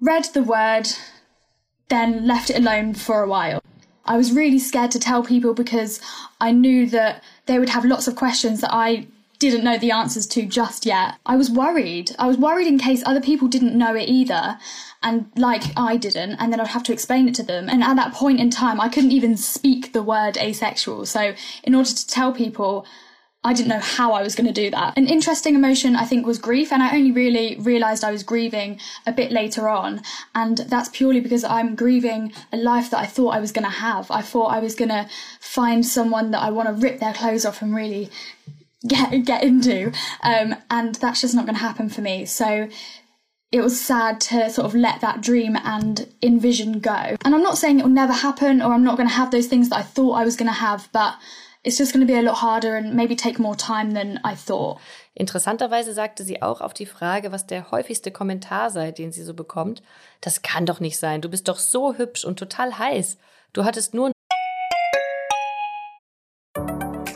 read 0.00 0.24
the 0.32 0.42
word, 0.42 0.88
then 1.92 2.26
left 2.26 2.50
it 2.50 2.56
alone 2.56 2.94
for 2.94 3.22
a 3.22 3.28
while. 3.28 3.62
I 4.04 4.16
was 4.16 4.32
really 4.32 4.58
scared 4.58 4.90
to 4.92 4.98
tell 4.98 5.22
people 5.22 5.54
because 5.54 6.00
I 6.40 6.50
knew 6.50 6.86
that 6.86 7.22
they 7.46 7.58
would 7.58 7.68
have 7.68 7.84
lots 7.84 8.08
of 8.08 8.16
questions 8.16 8.62
that 8.62 8.72
I 8.72 9.06
didn't 9.38 9.64
know 9.64 9.76
the 9.76 9.90
answers 9.90 10.26
to 10.28 10.46
just 10.46 10.86
yet. 10.86 11.16
I 11.26 11.36
was 11.36 11.50
worried. 11.50 12.12
I 12.18 12.28
was 12.28 12.38
worried 12.38 12.66
in 12.66 12.78
case 12.78 13.02
other 13.04 13.20
people 13.20 13.48
didn't 13.48 13.76
know 13.76 13.94
it 13.94 14.08
either, 14.08 14.58
and 15.02 15.26
like 15.36 15.64
I 15.76 15.96
didn't, 15.96 16.36
and 16.36 16.52
then 16.52 16.60
I'd 16.60 16.68
have 16.68 16.84
to 16.84 16.92
explain 16.92 17.28
it 17.28 17.34
to 17.36 17.42
them. 17.42 17.68
And 17.68 17.82
at 17.82 17.96
that 17.96 18.14
point 18.14 18.40
in 18.40 18.50
time, 18.50 18.80
I 18.80 18.88
couldn't 18.88 19.12
even 19.12 19.36
speak 19.36 19.92
the 19.92 20.02
word 20.02 20.36
asexual. 20.36 21.06
So, 21.06 21.34
in 21.64 21.74
order 21.74 21.90
to 21.90 22.06
tell 22.06 22.32
people, 22.32 22.86
I 23.44 23.52
didn't 23.52 23.70
know 23.70 23.80
how 23.80 24.12
I 24.12 24.22
was 24.22 24.36
going 24.36 24.46
to 24.46 24.52
do 24.52 24.70
that. 24.70 24.96
An 24.96 25.08
interesting 25.08 25.56
emotion, 25.56 25.96
I 25.96 26.04
think, 26.04 26.24
was 26.24 26.38
grief, 26.38 26.72
and 26.72 26.80
I 26.80 26.94
only 26.94 27.10
really 27.10 27.56
realised 27.58 28.04
I 28.04 28.12
was 28.12 28.22
grieving 28.22 28.78
a 29.04 29.12
bit 29.12 29.32
later 29.32 29.68
on. 29.68 30.02
And 30.34 30.58
that's 30.58 30.88
purely 30.88 31.20
because 31.20 31.42
I'm 31.42 31.74
grieving 31.74 32.32
a 32.52 32.56
life 32.56 32.90
that 32.90 33.00
I 33.00 33.06
thought 33.06 33.34
I 33.34 33.40
was 33.40 33.50
going 33.50 33.64
to 33.64 33.70
have. 33.70 34.10
I 34.12 34.22
thought 34.22 34.52
I 34.52 34.60
was 34.60 34.76
going 34.76 34.90
to 34.90 35.08
find 35.40 35.84
someone 35.84 36.30
that 36.30 36.42
I 36.42 36.50
want 36.50 36.68
to 36.68 36.74
rip 36.74 37.00
their 37.00 37.14
clothes 37.14 37.44
off 37.44 37.62
and 37.62 37.74
really 37.74 38.10
get 38.86 39.24
get 39.24 39.42
into, 39.42 39.92
um, 40.22 40.54
and 40.70 40.94
that's 40.96 41.20
just 41.20 41.34
not 41.34 41.44
going 41.44 41.56
to 41.56 41.64
happen 41.64 41.88
for 41.88 42.00
me. 42.00 42.24
So 42.26 42.68
it 43.50 43.60
was 43.60 43.78
sad 43.78 44.20
to 44.20 44.48
sort 44.50 44.66
of 44.66 44.74
let 44.74 45.00
that 45.02 45.20
dream 45.20 45.56
and 45.56 46.08
envision 46.22 46.78
go. 46.78 47.16
And 47.24 47.34
I'm 47.34 47.42
not 47.42 47.58
saying 47.58 47.78
it 47.78 47.82
will 47.82 47.90
never 47.90 48.14
happen 48.14 48.62
or 48.62 48.72
I'm 48.72 48.82
not 48.82 48.96
going 48.96 49.08
to 49.08 49.14
have 49.14 49.30
those 49.30 49.46
things 49.46 49.68
that 49.68 49.76
I 49.76 49.82
thought 49.82 50.12
I 50.12 50.24
was 50.24 50.36
going 50.36 50.48
to 50.48 50.54
have, 50.54 50.88
but 50.90 51.16
it's 51.64 51.78
just 51.78 51.92
going 51.92 52.04
to 52.06 52.12
be 52.12 52.18
a 52.18 52.22
lot 52.22 52.42
harder 52.42 52.76
and 52.76 52.94
maybe 52.94 53.14
take 53.14 53.38
more 53.38 53.56
time 53.56 53.92
than 53.92 54.18
I 54.24 54.34
thought. 54.34 54.80
Interessanterweise 55.14 55.92
sagte 55.92 56.24
sie 56.24 56.42
auch 56.42 56.60
auf 56.60 56.74
die 56.74 56.86
Frage, 56.86 57.30
was 57.30 57.46
der 57.46 57.70
häufigste 57.70 58.10
Kommentar 58.10 58.70
sei, 58.70 58.90
den 58.90 59.12
sie 59.12 59.22
so 59.22 59.34
bekommt. 59.34 59.82
Das 60.20 60.42
kann 60.42 60.66
doch 60.66 60.80
nicht 60.80 60.98
sein. 60.98 61.20
Du 61.20 61.28
bist 61.28 61.48
doch 61.48 61.58
so 61.58 61.94
hübsch 61.94 62.24
und 62.24 62.38
total 62.38 62.78
heiß. 62.78 63.18
Du 63.52 63.64
hattest 63.64 63.94
nur 63.94 64.10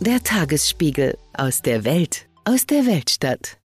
Der 0.00 0.22
Tagesspiegel 0.22 1.16
aus 1.32 1.62
der 1.62 1.84
Welt, 1.84 2.26
aus 2.44 2.66
der 2.66 2.86
Weltstadt. 2.86 3.58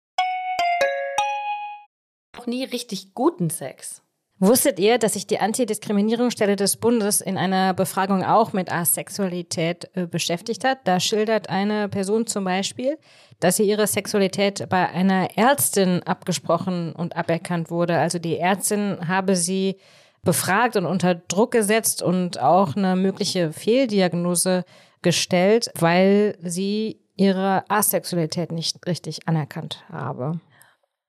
noch 2.38 2.46
nie 2.46 2.64
richtig 2.64 3.14
guten 3.14 3.50
Sex. 3.50 4.02
Wusstet 4.40 4.78
ihr, 4.78 5.00
dass 5.00 5.14
sich 5.14 5.26
die 5.26 5.40
Antidiskriminierungsstelle 5.40 6.56
des 6.56 6.78
Bundes 6.78 7.22
in 7.22 7.38
einer 7.38 7.74
Befragung 7.74 8.24
auch 8.24 8.54
mit 8.54 8.72
Asexualität 8.72 9.90
äh, 9.96 10.06
beschäftigt 10.06 10.64
hat? 10.64 10.80
Da 10.84 11.00
schildert 11.00 11.50
eine 11.50 11.90
Person 11.90 12.28
zum 12.28 12.44
Beispiel, 12.44 13.00
dass 13.40 13.56
sie 13.56 13.64
ihre 13.64 13.88
Sexualität 13.88 14.68
bei 14.70 14.88
einer 14.90 15.36
Ärztin 15.38 16.04
abgesprochen 16.04 16.94
und 16.94 17.16
aberkannt 17.16 17.72
wurde. 17.72 17.98
Also 17.98 18.20
die 18.20 18.38
Ärztin 18.38 19.08
habe 19.08 19.36
sie 19.36 19.78
befragt 20.24 20.76
und 20.76 20.86
unter 20.86 21.16
Druck 21.16 21.52
gesetzt 21.52 22.04
und 22.04 22.40
auch 22.40 22.76
eine 22.76 22.96
mögliche 22.96 23.52
Fehldiagnose 23.54 24.66
gestellt, 25.02 25.72
weil 25.76 26.38
sie 26.42 27.00
ihre 27.16 27.70
Asexualität 27.70 28.52
nicht 28.52 28.86
richtig 28.86 29.28
anerkannt 29.28 29.84
habe. 29.90 30.40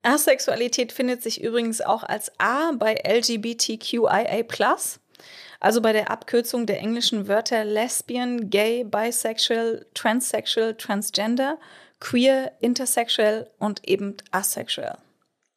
Asexualität 0.02 0.92
findet 0.92 1.22
sich 1.22 1.42
übrigens 1.42 1.80
auch 1.80 2.02
als 2.02 2.32
A 2.38 2.72
bei 2.72 2.94
LGBTQIA+, 2.94 4.44
also 5.60 5.82
bei 5.82 5.92
der 5.92 6.10
Abkürzung 6.10 6.66
der 6.66 6.78
englischen 6.78 7.28
Wörter 7.28 7.64
Lesbian, 7.64 8.48
Gay, 8.48 8.84
Bisexual, 8.84 9.86
Transsexual, 9.94 10.74
Transgender, 10.76 11.58
Queer, 12.00 12.52
Intersexual 12.60 13.50
und 13.58 13.86
eben 13.86 14.16
Asexual. 14.30 14.98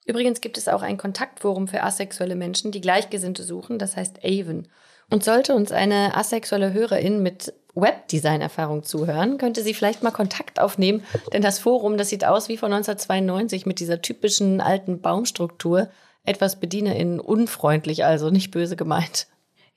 Übrigens 0.05 0.41
gibt 0.41 0.57
es 0.57 0.67
auch 0.67 0.81
ein 0.81 0.97
Kontaktforum 0.97 1.67
für 1.67 1.83
asexuelle 1.83 2.35
Menschen, 2.35 2.71
die 2.71 2.81
Gleichgesinnte 2.81 3.43
suchen, 3.43 3.77
das 3.77 3.95
heißt 3.95 4.19
Avon. 4.23 4.67
Und 5.11 5.23
sollte 5.23 5.53
uns 5.53 5.71
eine 5.71 6.15
asexuelle 6.15 6.73
Hörerin 6.73 7.21
mit 7.21 7.53
Webdesign-Erfahrung 7.73 8.83
zuhören, 8.83 9.37
könnte 9.37 9.63
sie 9.63 9.73
vielleicht 9.73 10.03
mal 10.03 10.11
Kontakt 10.11 10.59
aufnehmen, 10.59 11.03
denn 11.33 11.41
das 11.41 11.59
Forum, 11.59 11.97
das 11.97 12.09
sieht 12.09 12.25
aus 12.25 12.49
wie 12.49 12.57
von 12.57 12.71
1992 12.73 13.65
mit 13.65 13.79
dieser 13.79 14.01
typischen 14.01 14.61
alten 14.61 15.01
Baumstruktur, 15.01 15.89
etwas 16.23 16.59
BedienerInnen 16.59 17.19
unfreundlich, 17.19 18.05
also 18.05 18.29
nicht 18.29 18.51
böse 18.51 18.75
gemeint. 18.75 19.27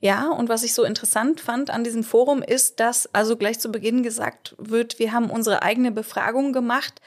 Ja, 0.01 0.31
und 0.31 0.49
was 0.49 0.65
ich 0.65 0.75
so 0.75 0.85
interessant 0.85 1.41
fand 1.41 1.71
an 1.71 1.85
diesem 1.85 2.05
Forum 2.05 2.43
ist, 2.43 2.79
dass 2.81 3.09
also 3.15 3.37
gleich 3.37 3.59
zu 3.59 3.71
Beginn 3.71 4.03
gesagt 4.03 4.55
wird, 4.59 4.99
wir 4.99 5.13
haben 5.13 5.31
unsere 5.31 5.63
eigene 5.63 5.93
Befragung 5.93 6.53
gemacht 6.53 7.01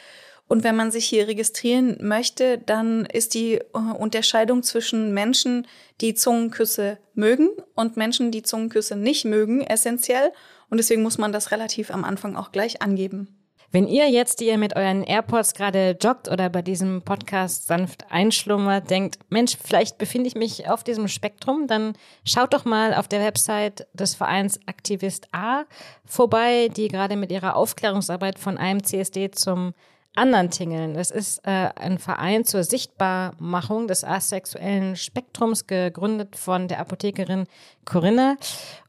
und 0.47 0.63
wenn 0.63 0.75
man 0.75 0.91
sich 0.91 1.05
hier 1.05 1.27
registrieren 1.27 1.97
möchte, 1.99 2.57
dann 2.57 3.05
ist 3.05 3.33
die 3.33 3.55
äh, 3.55 3.77
Unterscheidung 3.97 4.63
zwischen 4.63 5.13
Menschen, 5.13 5.67
die 5.99 6.13
Zungenküsse 6.13 6.97
mögen 7.13 7.49
und 7.75 7.97
Menschen, 7.97 8.31
die 8.31 8.43
Zungenküsse 8.43 8.95
nicht 8.95 9.25
mögen, 9.25 9.61
essentiell. 9.61 10.31
Und 10.69 10.77
deswegen 10.77 11.03
muss 11.03 11.17
man 11.17 11.31
das 11.31 11.51
relativ 11.51 11.91
am 11.91 12.03
Anfang 12.03 12.35
auch 12.35 12.51
gleich 12.51 12.81
angeben. 12.81 13.37
Wenn 13.69 13.87
ihr 13.87 14.09
jetzt, 14.09 14.39
die 14.39 14.47
ihr 14.47 14.57
mit 14.57 14.77
euren 14.77 15.03
AirPods 15.03 15.53
gerade 15.53 15.97
joggt 16.01 16.29
oder 16.29 16.49
bei 16.49 16.61
diesem 16.61 17.01
Podcast 17.01 17.67
sanft 17.67 18.05
einschlummert, 18.09 18.89
denkt, 18.89 19.19
Mensch, 19.29 19.57
vielleicht 19.61 19.97
befinde 19.97 20.27
ich 20.27 20.35
mich 20.35 20.69
auf 20.69 20.85
diesem 20.85 21.09
Spektrum, 21.09 21.67
dann 21.67 21.93
schaut 22.23 22.53
doch 22.53 22.63
mal 22.63 22.93
auf 22.93 23.09
der 23.09 23.19
Website 23.19 23.85
des 23.91 24.15
Vereins 24.15 24.59
Aktivist 24.67 25.27
A 25.33 25.65
vorbei, 26.05 26.69
die 26.69 26.87
gerade 26.87 27.17
mit 27.17 27.29
ihrer 27.29 27.57
Aufklärungsarbeit 27.57 28.39
von 28.39 28.57
einem 28.57 28.83
CSD 28.83 29.31
zum 29.31 29.73
anderen 30.17 30.49
tingeln. 30.49 30.93
Das 30.93 31.11
ist 31.11 31.39
äh, 31.45 31.69
ein 31.75 31.99
Verein 31.99 32.45
zur 32.45 32.63
Sichtbarmachung 32.63 33.87
des 33.87 34.03
asexuellen 34.03 34.95
Spektrums, 34.95 35.67
gegründet 35.67 36.35
von 36.35 36.67
der 36.67 36.79
Apothekerin 36.79 37.45
Corinna. 37.85 38.37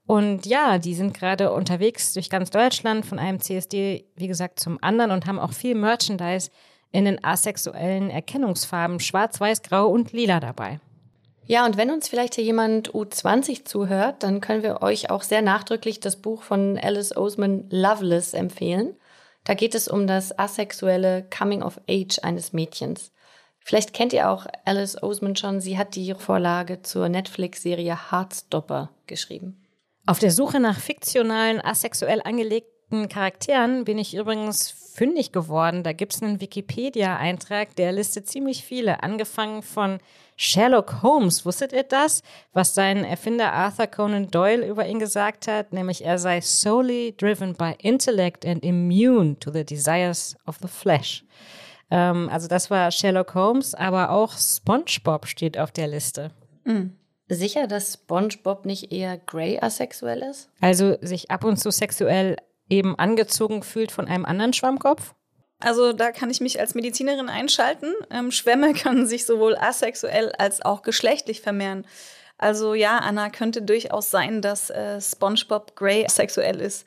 Und 0.06 0.46
ja, 0.46 0.78
die 0.78 0.94
sind 0.94 1.12
gerade 1.12 1.52
unterwegs 1.52 2.14
durch 2.14 2.30
ganz 2.30 2.50
Deutschland 2.50 3.04
von 3.04 3.18
einem 3.18 3.40
CSD, 3.40 4.06
wie 4.16 4.26
gesagt, 4.26 4.58
zum 4.58 4.78
anderen 4.82 5.10
und 5.10 5.26
haben 5.26 5.38
auch 5.38 5.52
viel 5.52 5.74
Merchandise 5.74 6.50
in 6.92 7.04
den 7.04 7.22
asexuellen 7.22 8.08
Erkennungsfarben 8.08 9.00
Schwarz, 9.00 9.38
Weiß, 9.38 9.62
Grau 9.62 9.88
und 9.88 10.12
Lila 10.12 10.40
dabei. 10.40 10.80
Ja, 11.44 11.64
und 11.64 11.76
wenn 11.76 11.90
uns 11.90 12.08
vielleicht 12.08 12.34
hier 12.34 12.44
jemand 12.44 12.92
U20 12.92 13.64
zuhört, 13.64 14.22
dann 14.22 14.40
können 14.40 14.62
wir 14.62 14.82
euch 14.82 15.10
auch 15.10 15.22
sehr 15.22 15.40
nachdrücklich 15.42 15.98
das 15.98 16.16
Buch 16.16 16.42
von 16.42 16.78
Alice 16.78 17.16
Oseman 17.16 17.64
Loveless 17.70 18.34
empfehlen. 18.34 18.94
Da 19.48 19.54
geht 19.54 19.74
es 19.74 19.88
um 19.88 20.06
das 20.06 20.38
asexuelle 20.38 21.26
Coming 21.34 21.62
of 21.62 21.80
Age 21.88 22.18
eines 22.22 22.52
Mädchens. 22.52 23.12
Vielleicht 23.58 23.94
kennt 23.94 24.12
ihr 24.12 24.28
auch 24.28 24.46
Alice 24.66 25.02
Oseman 25.02 25.36
schon. 25.36 25.62
Sie 25.62 25.78
hat 25.78 25.94
die 25.94 26.12
Vorlage 26.12 26.82
zur 26.82 27.08
Netflix-Serie 27.08 28.12
Heartstopper 28.12 28.90
geschrieben. 29.06 29.64
Auf 30.04 30.18
der 30.18 30.32
Suche 30.32 30.60
nach 30.60 30.78
fiktionalen, 30.78 31.64
asexuell 31.64 32.20
angelegten 32.22 33.08
Charakteren 33.08 33.86
bin 33.86 33.96
ich 33.96 34.14
übrigens 34.14 34.70
fündig 34.70 35.32
geworden. 35.32 35.82
Da 35.82 35.94
gibt 35.94 36.12
es 36.12 36.22
einen 36.22 36.42
Wikipedia-Eintrag, 36.42 37.74
der 37.76 37.92
listet 37.92 38.28
ziemlich 38.28 38.64
viele, 38.64 39.02
angefangen 39.02 39.62
von 39.62 39.98
Sherlock 40.40 41.02
Holmes. 41.02 41.44
Wusstet 41.44 41.72
ihr 41.72 41.82
das? 41.82 42.22
Was 42.52 42.72
sein 42.72 43.04
Erfinder 43.04 43.52
Arthur 43.52 43.88
Conan 43.88 44.30
Doyle 44.30 44.64
über 44.64 44.86
ihn 44.86 45.00
gesagt 45.00 45.48
hat, 45.48 45.72
nämlich 45.72 46.04
er 46.04 46.18
sei 46.18 46.40
solely 46.40 47.12
driven 47.18 47.54
by 47.54 47.74
intellect 47.82 48.46
and 48.46 48.64
immune 48.64 49.36
to 49.40 49.50
the 49.50 49.64
desires 49.64 50.36
of 50.46 50.56
the 50.62 50.68
flesh. 50.68 51.24
Ähm, 51.90 52.28
also 52.30 52.46
das 52.46 52.70
war 52.70 52.92
Sherlock 52.92 53.34
Holmes, 53.34 53.74
aber 53.74 54.10
auch 54.10 54.32
SpongeBob 54.32 55.26
steht 55.26 55.58
auf 55.58 55.72
der 55.72 55.88
Liste. 55.88 56.30
Mhm. 56.64 56.96
Sicher, 57.28 57.66
dass 57.66 57.94
SpongeBob 57.94 58.64
nicht 58.64 58.92
eher 58.92 59.18
Grey 59.18 59.58
asexuell 59.60 60.22
ist? 60.22 60.50
Also 60.60 60.96
sich 61.00 61.32
ab 61.32 61.42
und 61.42 61.56
zu 61.56 61.72
sexuell 61.72 62.36
eben 62.70 62.96
angezogen 62.96 63.64
fühlt 63.64 63.90
von 63.90 64.06
einem 64.06 64.24
anderen 64.24 64.52
Schwammkopf? 64.52 65.14
Also 65.60 65.92
da 65.92 66.12
kann 66.12 66.30
ich 66.30 66.40
mich 66.40 66.60
als 66.60 66.74
Medizinerin 66.74 67.28
einschalten. 67.28 67.92
Ähm, 68.10 68.30
Schwämme 68.30 68.74
können 68.82 69.06
sich 69.06 69.26
sowohl 69.26 69.56
asexuell 69.56 70.32
als 70.38 70.62
auch 70.62 70.82
geschlechtlich 70.82 71.40
vermehren. 71.40 71.86
Also 72.38 72.74
ja, 72.74 72.98
Anna 72.98 73.30
könnte 73.30 73.62
durchaus 73.62 74.10
sein, 74.10 74.40
dass 74.40 74.70
äh, 74.70 75.00
SpongeBob 75.00 75.74
Grey 75.74 76.06
sexuell 76.08 76.60
ist. 76.60 76.86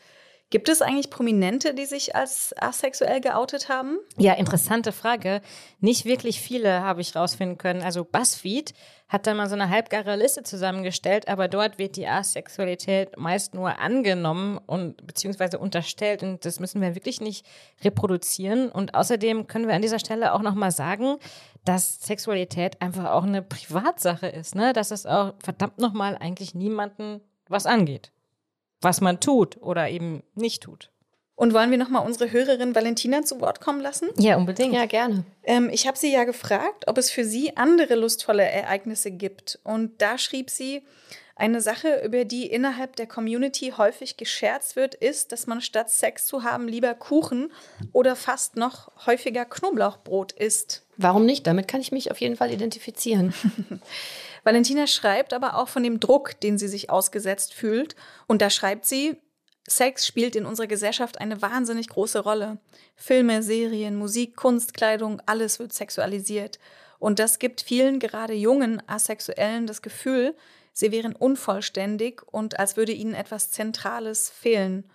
Gibt 0.52 0.68
es 0.68 0.82
eigentlich 0.82 1.10
Prominente, 1.10 1.74
die 1.74 1.86
sich 1.86 2.14
als 2.14 2.54
asexuell 2.58 3.22
geoutet 3.22 3.70
haben? 3.70 4.00
Ja, 4.18 4.34
interessante 4.34 4.92
Frage. 4.92 5.42
Nicht 5.80 6.04
wirklich 6.04 6.42
viele 6.42 6.82
habe 6.82 7.00
ich 7.00 7.16
rausfinden 7.16 7.58
können. 7.58 7.82
Also 7.82 8.04
BuzzFeed 8.04 8.74
hat 9.08 9.28
da 9.28 9.34
mal 9.34 9.48
so 9.48 9.56
eine 9.56 9.70
halbgare 9.70 10.18
Liste 10.18 10.44
zusammengestellt, 10.44 11.30
aber 11.30 11.48
dort 11.48 11.80
wird 11.80 11.96
die 11.96 12.06
Asexualität 12.06 13.18
meist 13.18 13.54
nur 13.54 13.80
angenommen 13.80 14.60
und 14.66 15.08
beziehungsweise 15.08 15.58
unterstellt 15.58 16.22
und 16.22 16.44
das 16.44 16.60
müssen 16.60 16.82
wir 16.82 16.96
wirklich 16.96 17.22
nicht 17.22 17.46
reproduzieren. 17.82 18.70
Und 18.70 18.94
außerdem 18.94 19.48
können 19.48 19.70
wir 19.70 19.76
an 19.76 19.82
dieser 19.82 20.00
Stelle 20.00 20.34
auch 20.34 20.42
nochmal 20.42 20.72
sagen, 20.72 21.16
dass 21.64 22.02
Sexualität 22.02 22.82
einfach 22.82 23.12
auch 23.12 23.24
eine 23.24 23.42
Privatsache 23.42 24.28
ist, 24.28 24.56
ne? 24.56 24.74
Dass 24.74 24.92
es 24.92 25.06
auch 25.06 25.34
verdammt 25.40 25.78
nochmal 25.78 26.18
eigentlich 26.18 26.56
niemanden 26.56 27.22
was 27.48 27.66
angeht 27.66 28.12
was 28.82 29.02
man 29.02 29.20
tut 29.20 29.58
oder 29.62 29.90
eben 29.90 30.24
nicht 30.36 30.64
tut. 30.64 30.90
Und 31.36 31.56
wollen 31.56 31.72
wir 31.72 31.80
nochmal 31.80 32.06
unsere 32.06 32.32
Hörerin 32.32 32.76
Valentina 32.76 33.24
zu 33.24 33.42
Wort 33.42 33.62
kommen 33.62 33.82
lassen? 33.82 34.10
Ja, 34.18 34.38
unbedingt. 34.38 34.76
Ja, 34.76 34.86
gerne. 34.86 35.24
Ähm, 35.44 35.70
ich 35.72 35.88
habe 35.88 35.98
sie 35.98 36.12
ja 36.12 36.24
gefragt, 36.24 36.84
ob 36.88 37.00
es 37.00 37.10
für 37.10 37.26
sie 37.26 37.58
andere 37.58 37.96
lustvolle 37.96 38.44
Ereignisse 38.44 39.10
gibt. 39.10 39.58
Und 39.64 40.00
da 40.04 40.20
schrieb 40.20 40.52
sie, 40.52 40.84
eine 41.42 41.60
Sache, 41.60 42.04
über 42.06 42.24
die 42.24 42.46
innerhalb 42.46 42.96
der 42.98 43.08
Community 43.08 43.74
häufig 43.76 44.18
gescherzt 44.18 44.76
wird, 44.76 44.94
ist, 44.94 45.32
dass 45.32 45.48
man 45.48 45.62
statt 45.62 45.90
Sex 45.90 46.28
zu 46.28 46.44
haben 46.44 46.68
lieber 46.68 46.94
Kuchen 46.94 47.52
oder 47.94 48.16
fast 48.16 48.58
noch 48.58 48.92
häufiger 49.08 49.46
Knoblauchbrot 49.46 50.34
isst. 50.34 50.86
Warum 50.98 51.26
nicht? 51.26 51.48
Damit 51.48 51.68
kann 51.68 51.82
ich 51.82 51.92
mich 51.92 52.12
auf 52.12 52.22
jeden 52.22 52.36
Fall 52.36 52.52
identifizieren. 52.52 53.34
Valentina 54.44 54.88
schreibt 54.88 55.34
aber 55.34 55.58
auch 55.58 55.68
von 55.68 55.84
dem 55.84 56.00
Druck, 56.00 56.40
den 56.40 56.58
sie 56.58 56.68
sich 56.68 56.90
ausgesetzt 56.90 57.54
fühlt. 57.54 57.96
Und 58.28 58.42
da 58.42 58.50
schreibt 58.50 58.86
sie, 58.86 59.18
Sex 59.68 60.08
spielt 60.08 60.36
in 60.36 60.46
unserer 60.46 60.68
Gesellschaft 60.68 61.22
eine 61.22 61.42
wahnsinnig 61.42 61.90
große 61.90 62.20
Rolle. 62.20 62.58
Filme, 62.96 63.44
Serien, 63.44 63.96
Musik, 63.96 64.36
Kunst, 64.36 64.74
Kleidung, 64.74 65.22
alles 65.26 65.60
wird 65.60 65.74
sexualisiert. 65.74 66.60
Und 67.00 67.20
das 67.20 67.40
gibt 67.40 67.62
vielen, 67.62 68.00
gerade 68.00 68.34
jungen 68.34 68.82
Asexuellen, 68.88 69.68
das 69.68 69.82
Gefühl, 69.82 70.36
sie 70.74 70.92
wären 70.92 71.16
unvollständig 71.16 72.22
und 72.32 72.60
als 72.60 72.78
würde 72.78 72.92
ihnen 72.92 73.14
etwas 73.14 73.52
Zentrales 73.52 74.30
fehlen. 74.30 74.90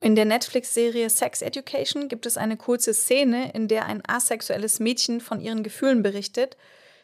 In 0.00 0.16
der 0.16 0.24
Netflix-Serie 0.24 1.10
Sex 1.10 1.42
Education 1.42 2.08
gibt 2.08 2.24
es 2.24 2.38
eine 2.38 2.56
kurze 2.56 2.94
Szene, 2.94 3.52
in 3.52 3.68
der 3.68 3.84
ein 3.84 4.02
asexuelles 4.06 4.80
Mädchen 4.80 5.20
von 5.20 5.40
ihren 5.40 5.62
Gefühlen 5.62 6.02
berichtet 6.02 6.56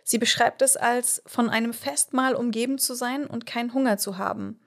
Sie 0.09 0.19
beschreibt 0.19 0.63
es 0.63 0.77
als 0.77 1.21
von 1.27 1.51
einem 1.51 1.75
Festmahl 1.75 2.37
umgeben 2.37 2.79
zu 2.79 2.95
sein 2.95 3.27
und 3.27 3.45
keinen 3.45 3.75
Hunger 3.75 3.99
zu 3.99 4.19
haben. 4.19 4.61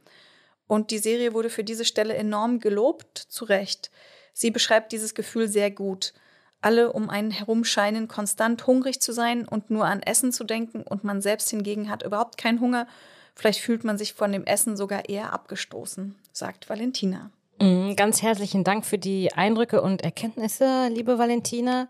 Und 0.68 0.92
die 0.92 0.98
Serie 0.98 1.34
wurde 1.34 1.50
für 1.50 1.64
diese 1.64 1.86
Stelle 1.86 2.14
enorm 2.14 2.60
gelobt, 2.60 3.18
zu 3.18 3.46
Recht. 3.46 3.90
Sie 4.34 4.52
beschreibt 4.52 4.92
dieses 4.92 5.16
Gefühl 5.16 5.48
sehr 5.48 5.72
gut. 5.72 6.14
Alle 6.60 6.92
um 6.92 7.10
einen 7.10 7.32
herum 7.32 7.64
scheinen 7.64 8.10
konstant 8.10 8.68
hungrig 8.68 9.00
zu 9.00 9.14
sein 9.14 9.48
und 9.48 9.72
nur 9.72 9.86
an 9.86 10.04
Essen 10.04 10.34
zu 10.34 10.44
denken 10.44 10.84
und 10.84 11.06
man 11.06 11.22
selbst 11.22 11.50
hingegen 11.50 11.90
hat 11.90 12.04
überhaupt 12.04 12.38
keinen 12.38 12.60
Hunger. 12.60 12.86
Vielleicht 13.34 13.62
fühlt 13.62 13.86
man 13.86 13.98
sich 13.98 14.16
von 14.16 14.34
dem 14.34 14.44
Essen 14.44 14.76
sogar 14.76 15.08
eher 15.08 15.32
abgestoßen, 15.32 16.16
sagt 16.34 16.70
Valentina. 16.70 17.32
Mm, 17.62 17.94
ganz 17.96 18.22
herzlichen 18.22 18.66
Dank 18.66 18.86
für 18.86 18.98
die 18.98 19.32
Eindrücke 19.32 19.82
und 19.82 20.02
Erkenntnisse, 20.02 20.90
liebe 20.90 21.18
Valentina. 21.18 21.88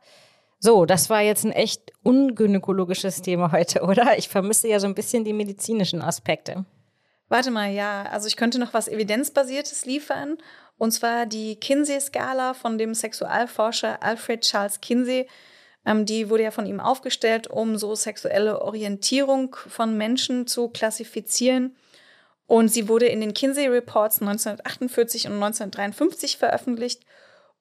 So, 0.60 0.86
das 0.86 1.10
war 1.10 1.22
jetzt 1.22 1.46
ein 1.46 1.54
echt 1.54 1.94
ungynäkologisches 2.04 3.22
Thema 3.22 3.52
heute, 3.52 3.82
oder? 3.84 4.18
Ich 4.18 4.30
vermisse 4.30 4.68
ja 4.68 4.80
so 4.80 4.88
ein 4.88 4.96
bisschen 4.96 5.24
die 5.24 5.34
medizinischen 5.34 6.02
Aspekte. 6.02 6.66
Warte 7.30 7.52
mal, 7.52 7.72
ja, 7.72 8.04
also 8.12 8.28
ich 8.28 8.36
könnte 8.36 8.60
noch 8.60 8.74
was 8.74 8.88
Evidenzbasiertes 8.88 9.86
liefern. 9.86 10.38
Und 10.78 10.92
zwar 10.92 11.26
die 11.26 11.58
Kinsey-Skala 11.58 12.54
von 12.54 12.78
dem 12.78 12.94
Sexualforscher 12.94 14.02
Alfred 14.02 14.42
Charles 14.42 14.82
Kinsey. 14.82 15.28
Ähm, 15.86 16.06
die 16.06 16.30
wurde 16.30 16.44
ja 16.44 16.52
von 16.52 16.66
ihm 16.66 16.80
aufgestellt, 16.80 17.48
um 17.48 17.78
so 17.78 17.96
sexuelle 17.96 18.62
Orientierung 18.62 19.56
von 19.56 19.98
Menschen 19.98 20.48
zu 20.48 20.70
klassifizieren. 20.70 21.76
Und 22.48 22.70
sie 22.70 22.90
wurde 22.90 23.06
in 23.06 23.22
den 23.22 23.34
Kinsey 23.34 23.68
Reports 23.68 24.22
1948 24.22 25.28
und 25.28 25.34
1953 25.34 26.38
veröffentlicht. 26.38 27.04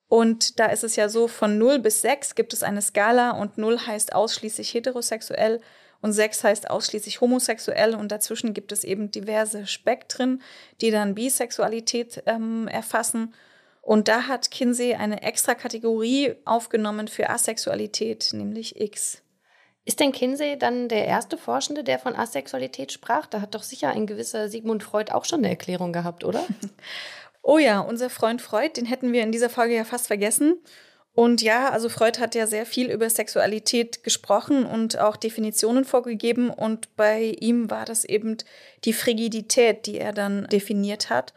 Und 0.08 0.58
da 0.58 0.66
ist 0.66 0.84
es 0.84 0.96
ja 0.96 1.08
so, 1.08 1.28
von 1.28 1.58
0 1.58 1.80
bis 1.80 2.00
6 2.00 2.34
gibt 2.34 2.52
es 2.52 2.62
eine 2.62 2.80
Skala 2.80 3.32
und 3.32 3.58
0 3.58 3.86
heißt 3.86 4.14
ausschließlich 4.14 4.72
heterosexuell 4.72 5.60
und 6.00 6.12
6 6.12 6.44
heißt 6.44 6.70
ausschließlich 6.70 7.20
homosexuell 7.20 7.94
und 7.94 8.10
dazwischen 8.10 8.54
gibt 8.54 8.72
es 8.72 8.84
eben 8.84 9.10
diverse 9.10 9.66
Spektren, 9.66 10.42
die 10.80 10.90
dann 10.90 11.14
Bisexualität 11.14 12.22
ähm, 12.26 12.68
erfassen. 12.68 13.34
Und 13.82 14.08
da 14.08 14.28
hat 14.28 14.50
Kinsey 14.50 14.94
eine 14.94 15.22
extra 15.22 15.54
Kategorie 15.54 16.34
aufgenommen 16.44 17.08
für 17.08 17.28
Asexualität, 17.28 18.30
nämlich 18.32 18.80
X. 18.80 19.22
Ist 19.84 20.00
denn 20.00 20.12
Kinsey 20.12 20.58
dann 20.58 20.88
der 20.88 21.06
erste 21.06 21.38
Forschende, 21.38 21.82
der 21.82 21.98
von 21.98 22.14
Asexualität 22.14 22.92
sprach? 22.92 23.26
Da 23.26 23.40
hat 23.40 23.54
doch 23.54 23.62
sicher 23.62 23.88
ein 23.88 24.06
gewisser 24.06 24.50
Sigmund 24.50 24.82
Freud 24.82 25.12
auch 25.12 25.24
schon 25.24 25.38
eine 25.38 25.48
Erklärung 25.48 25.92
gehabt, 25.94 26.24
oder? 26.24 26.44
Oh 27.50 27.56
ja, 27.56 27.80
unser 27.80 28.10
Freund 28.10 28.42
Freud, 28.42 28.74
den 28.76 28.84
hätten 28.84 29.10
wir 29.10 29.22
in 29.22 29.32
dieser 29.32 29.48
Folge 29.48 29.74
ja 29.74 29.84
fast 29.84 30.06
vergessen. 30.06 30.60
Und 31.14 31.40
ja, 31.40 31.70
also 31.70 31.88
Freud 31.88 32.20
hat 32.20 32.34
ja 32.34 32.46
sehr 32.46 32.66
viel 32.66 32.90
über 32.90 33.08
Sexualität 33.08 34.04
gesprochen 34.04 34.66
und 34.66 34.98
auch 34.98 35.16
Definitionen 35.16 35.86
vorgegeben. 35.86 36.50
Und 36.50 36.94
bei 36.94 37.34
ihm 37.40 37.70
war 37.70 37.86
das 37.86 38.04
eben 38.04 38.36
die 38.84 38.92
Frigidität, 38.92 39.86
die 39.86 39.96
er 39.98 40.12
dann 40.12 40.46
definiert 40.48 41.08
hat. 41.08 41.32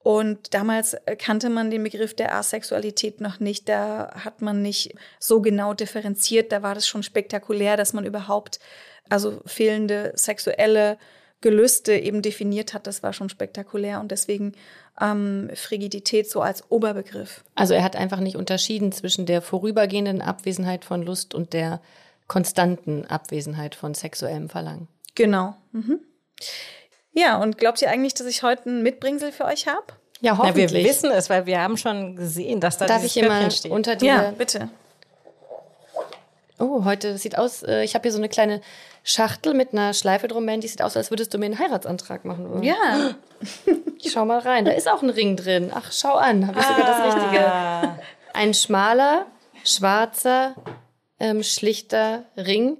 Und 0.00 0.54
damals 0.54 0.96
kannte 1.18 1.50
man 1.50 1.70
den 1.70 1.84
Begriff 1.84 2.14
der 2.14 2.34
Asexualität 2.34 3.20
noch 3.20 3.38
nicht. 3.38 3.68
Da 3.68 4.10
hat 4.24 4.42
man 4.42 4.60
nicht 4.60 4.96
so 5.20 5.40
genau 5.40 5.72
differenziert. 5.72 6.50
Da 6.50 6.62
war 6.62 6.74
das 6.74 6.88
schon 6.88 7.04
spektakulär, 7.04 7.76
dass 7.76 7.92
man 7.92 8.04
überhaupt 8.04 8.58
also 9.08 9.40
fehlende 9.46 10.14
sexuelle 10.16 10.98
Gelüste 11.44 11.94
eben 11.94 12.22
definiert 12.22 12.72
hat, 12.72 12.86
das 12.86 13.02
war 13.02 13.12
schon 13.12 13.28
spektakulär 13.28 14.00
und 14.00 14.10
deswegen 14.10 14.54
ähm, 14.98 15.50
Frigidität 15.54 16.30
so 16.30 16.40
als 16.40 16.70
Oberbegriff. 16.70 17.44
Also 17.54 17.74
er 17.74 17.84
hat 17.84 17.96
einfach 17.96 18.20
nicht 18.20 18.36
unterschieden 18.36 18.92
zwischen 18.92 19.26
der 19.26 19.42
vorübergehenden 19.42 20.22
Abwesenheit 20.22 20.86
von 20.86 21.02
Lust 21.02 21.34
und 21.34 21.52
der 21.52 21.82
konstanten 22.28 23.04
Abwesenheit 23.04 23.74
von 23.74 23.92
sexuellem 23.92 24.48
Verlangen. 24.48 24.88
Genau. 25.16 25.54
Mhm. 25.72 26.00
Ja, 27.12 27.36
und 27.36 27.58
glaubt 27.58 27.82
ihr 27.82 27.90
eigentlich, 27.90 28.14
dass 28.14 28.26
ich 28.26 28.42
heute 28.42 28.70
ein 28.70 28.82
Mitbringsel 28.82 29.30
für 29.30 29.44
euch 29.44 29.66
habe? 29.66 29.84
Ja, 30.22 30.38
hoffentlich. 30.38 30.72
Na, 30.72 30.78
wir 30.78 30.84
wissen 30.86 31.10
es, 31.10 31.28
weil 31.28 31.44
wir 31.44 31.60
haben 31.60 31.76
schon 31.76 32.16
gesehen, 32.16 32.60
dass 32.60 32.78
da 32.78 32.86
Darf 32.86 33.04
ich 33.04 33.12
hier 33.12 33.28
mal 33.28 33.50
steht. 33.50 33.70
unter 33.70 33.96
dir? 33.96 34.06
Ja, 34.06 34.30
bitte. 34.30 34.70
Oh, 36.58 36.84
heute 36.84 37.18
sieht 37.18 37.36
aus, 37.36 37.62
äh, 37.64 37.82
ich 37.82 37.94
habe 37.94 38.02
hier 38.02 38.12
so 38.12 38.18
eine 38.18 38.28
kleine 38.28 38.60
Schachtel 39.02 39.54
mit 39.54 39.72
einer 39.72 39.92
Schleife 39.92 40.28
drum, 40.28 40.46
Die 40.46 40.68
sieht 40.68 40.82
aus, 40.82 40.96
als 40.96 41.10
würdest 41.10 41.34
du 41.34 41.38
mir 41.38 41.46
einen 41.46 41.58
Heiratsantrag 41.58 42.24
machen. 42.24 42.62
Ja. 42.62 43.14
Ich 43.98 44.12
schau 44.12 44.26
mal 44.26 44.40
rein. 44.40 44.66
Da 44.66 44.72
ist 44.72 44.86
auch 44.86 45.02
ein 45.02 45.08
Ring 45.08 45.34
drin. 45.34 45.70
Ach, 45.74 45.90
schau 45.90 46.12
an. 46.12 46.46
Habe 46.46 46.60
ich 46.60 46.66
sogar 46.66 46.86
das 46.86 47.00
ah. 47.00 47.04
Richtige. 47.04 47.98
Ein 48.34 48.52
schmaler, 48.52 49.24
schwarzer, 49.64 50.54
ähm, 51.18 51.42
schlichter 51.42 52.24
Ring, 52.36 52.76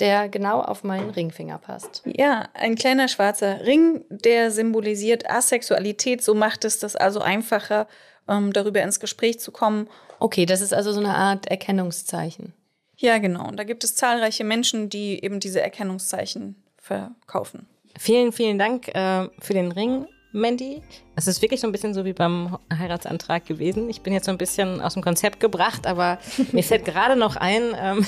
der 0.00 0.28
genau 0.28 0.60
auf 0.60 0.84
meinen 0.84 1.08
Ringfinger 1.08 1.56
passt. 1.56 2.02
Ja, 2.04 2.48
ein 2.52 2.74
kleiner 2.74 3.08
schwarzer 3.08 3.64
Ring, 3.64 4.04
der 4.10 4.50
symbolisiert 4.50 5.30
Asexualität. 5.30 6.22
So 6.22 6.34
macht 6.34 6.66
es 6.66 6.78
das 6.78 6.94
also 6.94 7.20
einfacher, 7.20 7.88
ähm, 8.28 8.52
darüber 8.52 8.82
ins 8.82 9.00
Gespräch 9.00 9.40
zu 9.40 9.52
kommen. 9.52 9.88
Okay, 10.18 10.44
das 10.44 10.60
ist 10.60 10.74
also 10.74 10.92
so 10.92 11.00
eine 11.00 11.14
Art 11.14 11.46
Erkennungszeichen. 11.46 12.52
Ja, 12.96 13.18
genau. 13.18 13.46
Und 13.48 13.56
da 13.56 13.64
gibt 13.64 13.84
es 13.84 13.94
zahlreiche 13.94 14.44
Menschen, 14.44 14.88
die 14.88 15.22
eben 15.22 15.40
diese 15.40 15.60
Erkennungszeichen 15.60 16.56
verkaufen. 16.78 17.66
Vielen, 17.98 18.32
vielen 18.32 18.58
Dank 18.58 18.88
äh, 18.88 19.28
für 19.40 19.54
den 19.54 19.72
Ring. 19.72 20.06
Mandy. 20.36 20.82
Es 21.14 21.26
ist 21.26 21.40
wirklich 21.40 21.60
so 21.60 21.66
ein 21.66 21.72
bisschen 21.72 21.94
so 21.94 22.04
wie 22.04 22.12
beim 22.12 22.58
Heiratsantrag 22.72 23.46
gewesen. 23.46 23.88
Ich 23.88 24.02
bin 24.02 24.12
jetzt 24.12 24.26
so 24.26 24.30
ein 24.30 24.38
bisschen 24.38 24.80
aus 24.82 24.92
dem 24.92 25.02
Konzept 25.02 25.40
gebracht, 25.40 25.86
aber 25.86 26.18
mir 26.52 26.62
fällt 26.62 26.84
gerade 26.84 27.16
noch 27.16 27.36
ein, 27.36 27.62
ähm, 27.74 28.06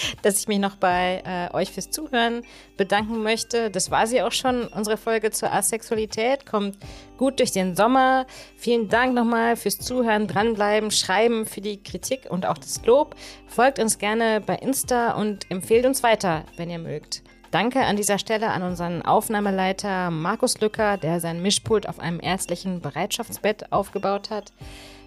dass 0.22 0.38
ich 0.38 0.48
mich 0.48 0.58
noch 0.58 0.76
bei 0.76 1.22
äh, 1.24 1.54
euch 1.54 1.72
fürs 1.72 1.90
Zuhören 1.90 2.42
bedanken 2.76 3.22
möchte. 3.22 3.70
Das 3.70 3.90
war 3.90 4.06
sie 4.06 4.22
auch 4.22 4.32
schon, 4.32 4.66
unsere 4.68 4.96
Folge 4.96 5.30
zur 5.30 5.52
Asexualität. 5.52 6.46
Kommt 6.46 6.78
gut 7.16 7.38
durch 7.38 7.52
den 7.52 7.76
Sommer. 7.76 8.26
Vielen 8.56 8.88
Dank 8.88 9.14
nochmal 9.14 9.56
fürs 9.56 9.78
Zuhören, 9.78 10.26
dranbleiben, 10.26 10.90
schreiben, 10.90 11.46
für 11.46 11.60
die 11.60 11.82
Kritik 11.82 12.26
und 12.28 12.46
auch 12.46 12.58
das 12.58 12.84
Lob. 12.84 13.14
Folgt 13.46 13.78
uns 13.78 13.98
gerne 13.98 14.40
bei 14.40 14.56
Insta 14.56 15.12
und 15.12 15.50
empfehlt 15.50 15.86
uns 15.86 16.02
weiter, 16.02 16.44
wenn 16.56 16.70
ihr 16.70 16.78
mögt. 16.78 17.22
Danke 17.52 17.80
an 17.84 17.96
dieser 17.96 18.18
Stelle 18.18 18.48
an 18.48 18.62
unseren 18.62 19.02
Aufnahmeleiter 19.02 20.10
Markus 20.10 20.58
Lücker, 20.62 20.96
der 20.96 21.20
sein 21.20 21.42
Mischpult 21.42 21.86
auf 21.86 21.98
einem 21.98 22.18
ärztlichen 22.18 22.80
Bereitschaftsbett 22.80 23.72
aufgebaut 23.72 24.30
hat. 24.30 24.52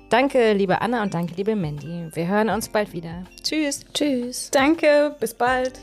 Danke, 0.10 0.54
liebe 0.54 0.82
Anna 0.82 1.02
und 1.02 1.13
danke, 1.13 1.34
liebe 1.36 1.56
Mandy. 1.56 2.10
Wir 2.13 2.28
hören 2.28 2.50
uns 2.50 2.70
bald 2.70 2.94
wieder. 2.94 3.24
Tschüss. 3.41 3.82
Tschüss. 3.94 4.52
Danke, 4.52 5.15
bis 5.20 5.34
bald. 5.34 5.74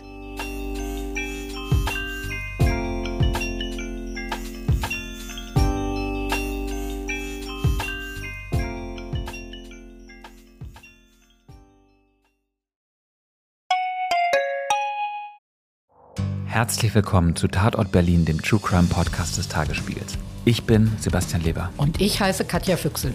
Herzlich 16.46 16.94
willkommen 16.94 17.34
zu 17.34 17.48
Tatort 17.48 17.90
Berlin, 17.90 18.24
dem 18.24 18.40
True 18.40 18.60
Crime 18.60 18.86
Podcast 18.86 19.36
des 19.36 19.48
Tagesspiegels. 19.48 20.16
Ich 20.44 20.62
bin 20.64 20.92
Sebastian 21.00 21.42
Leber. 21.42 21.70
Und 21.76 22.00
ich 22.00 22.20
heiße 22.20 22.44
Katja 22.44 22.76
Füchsel. 22.76 23.14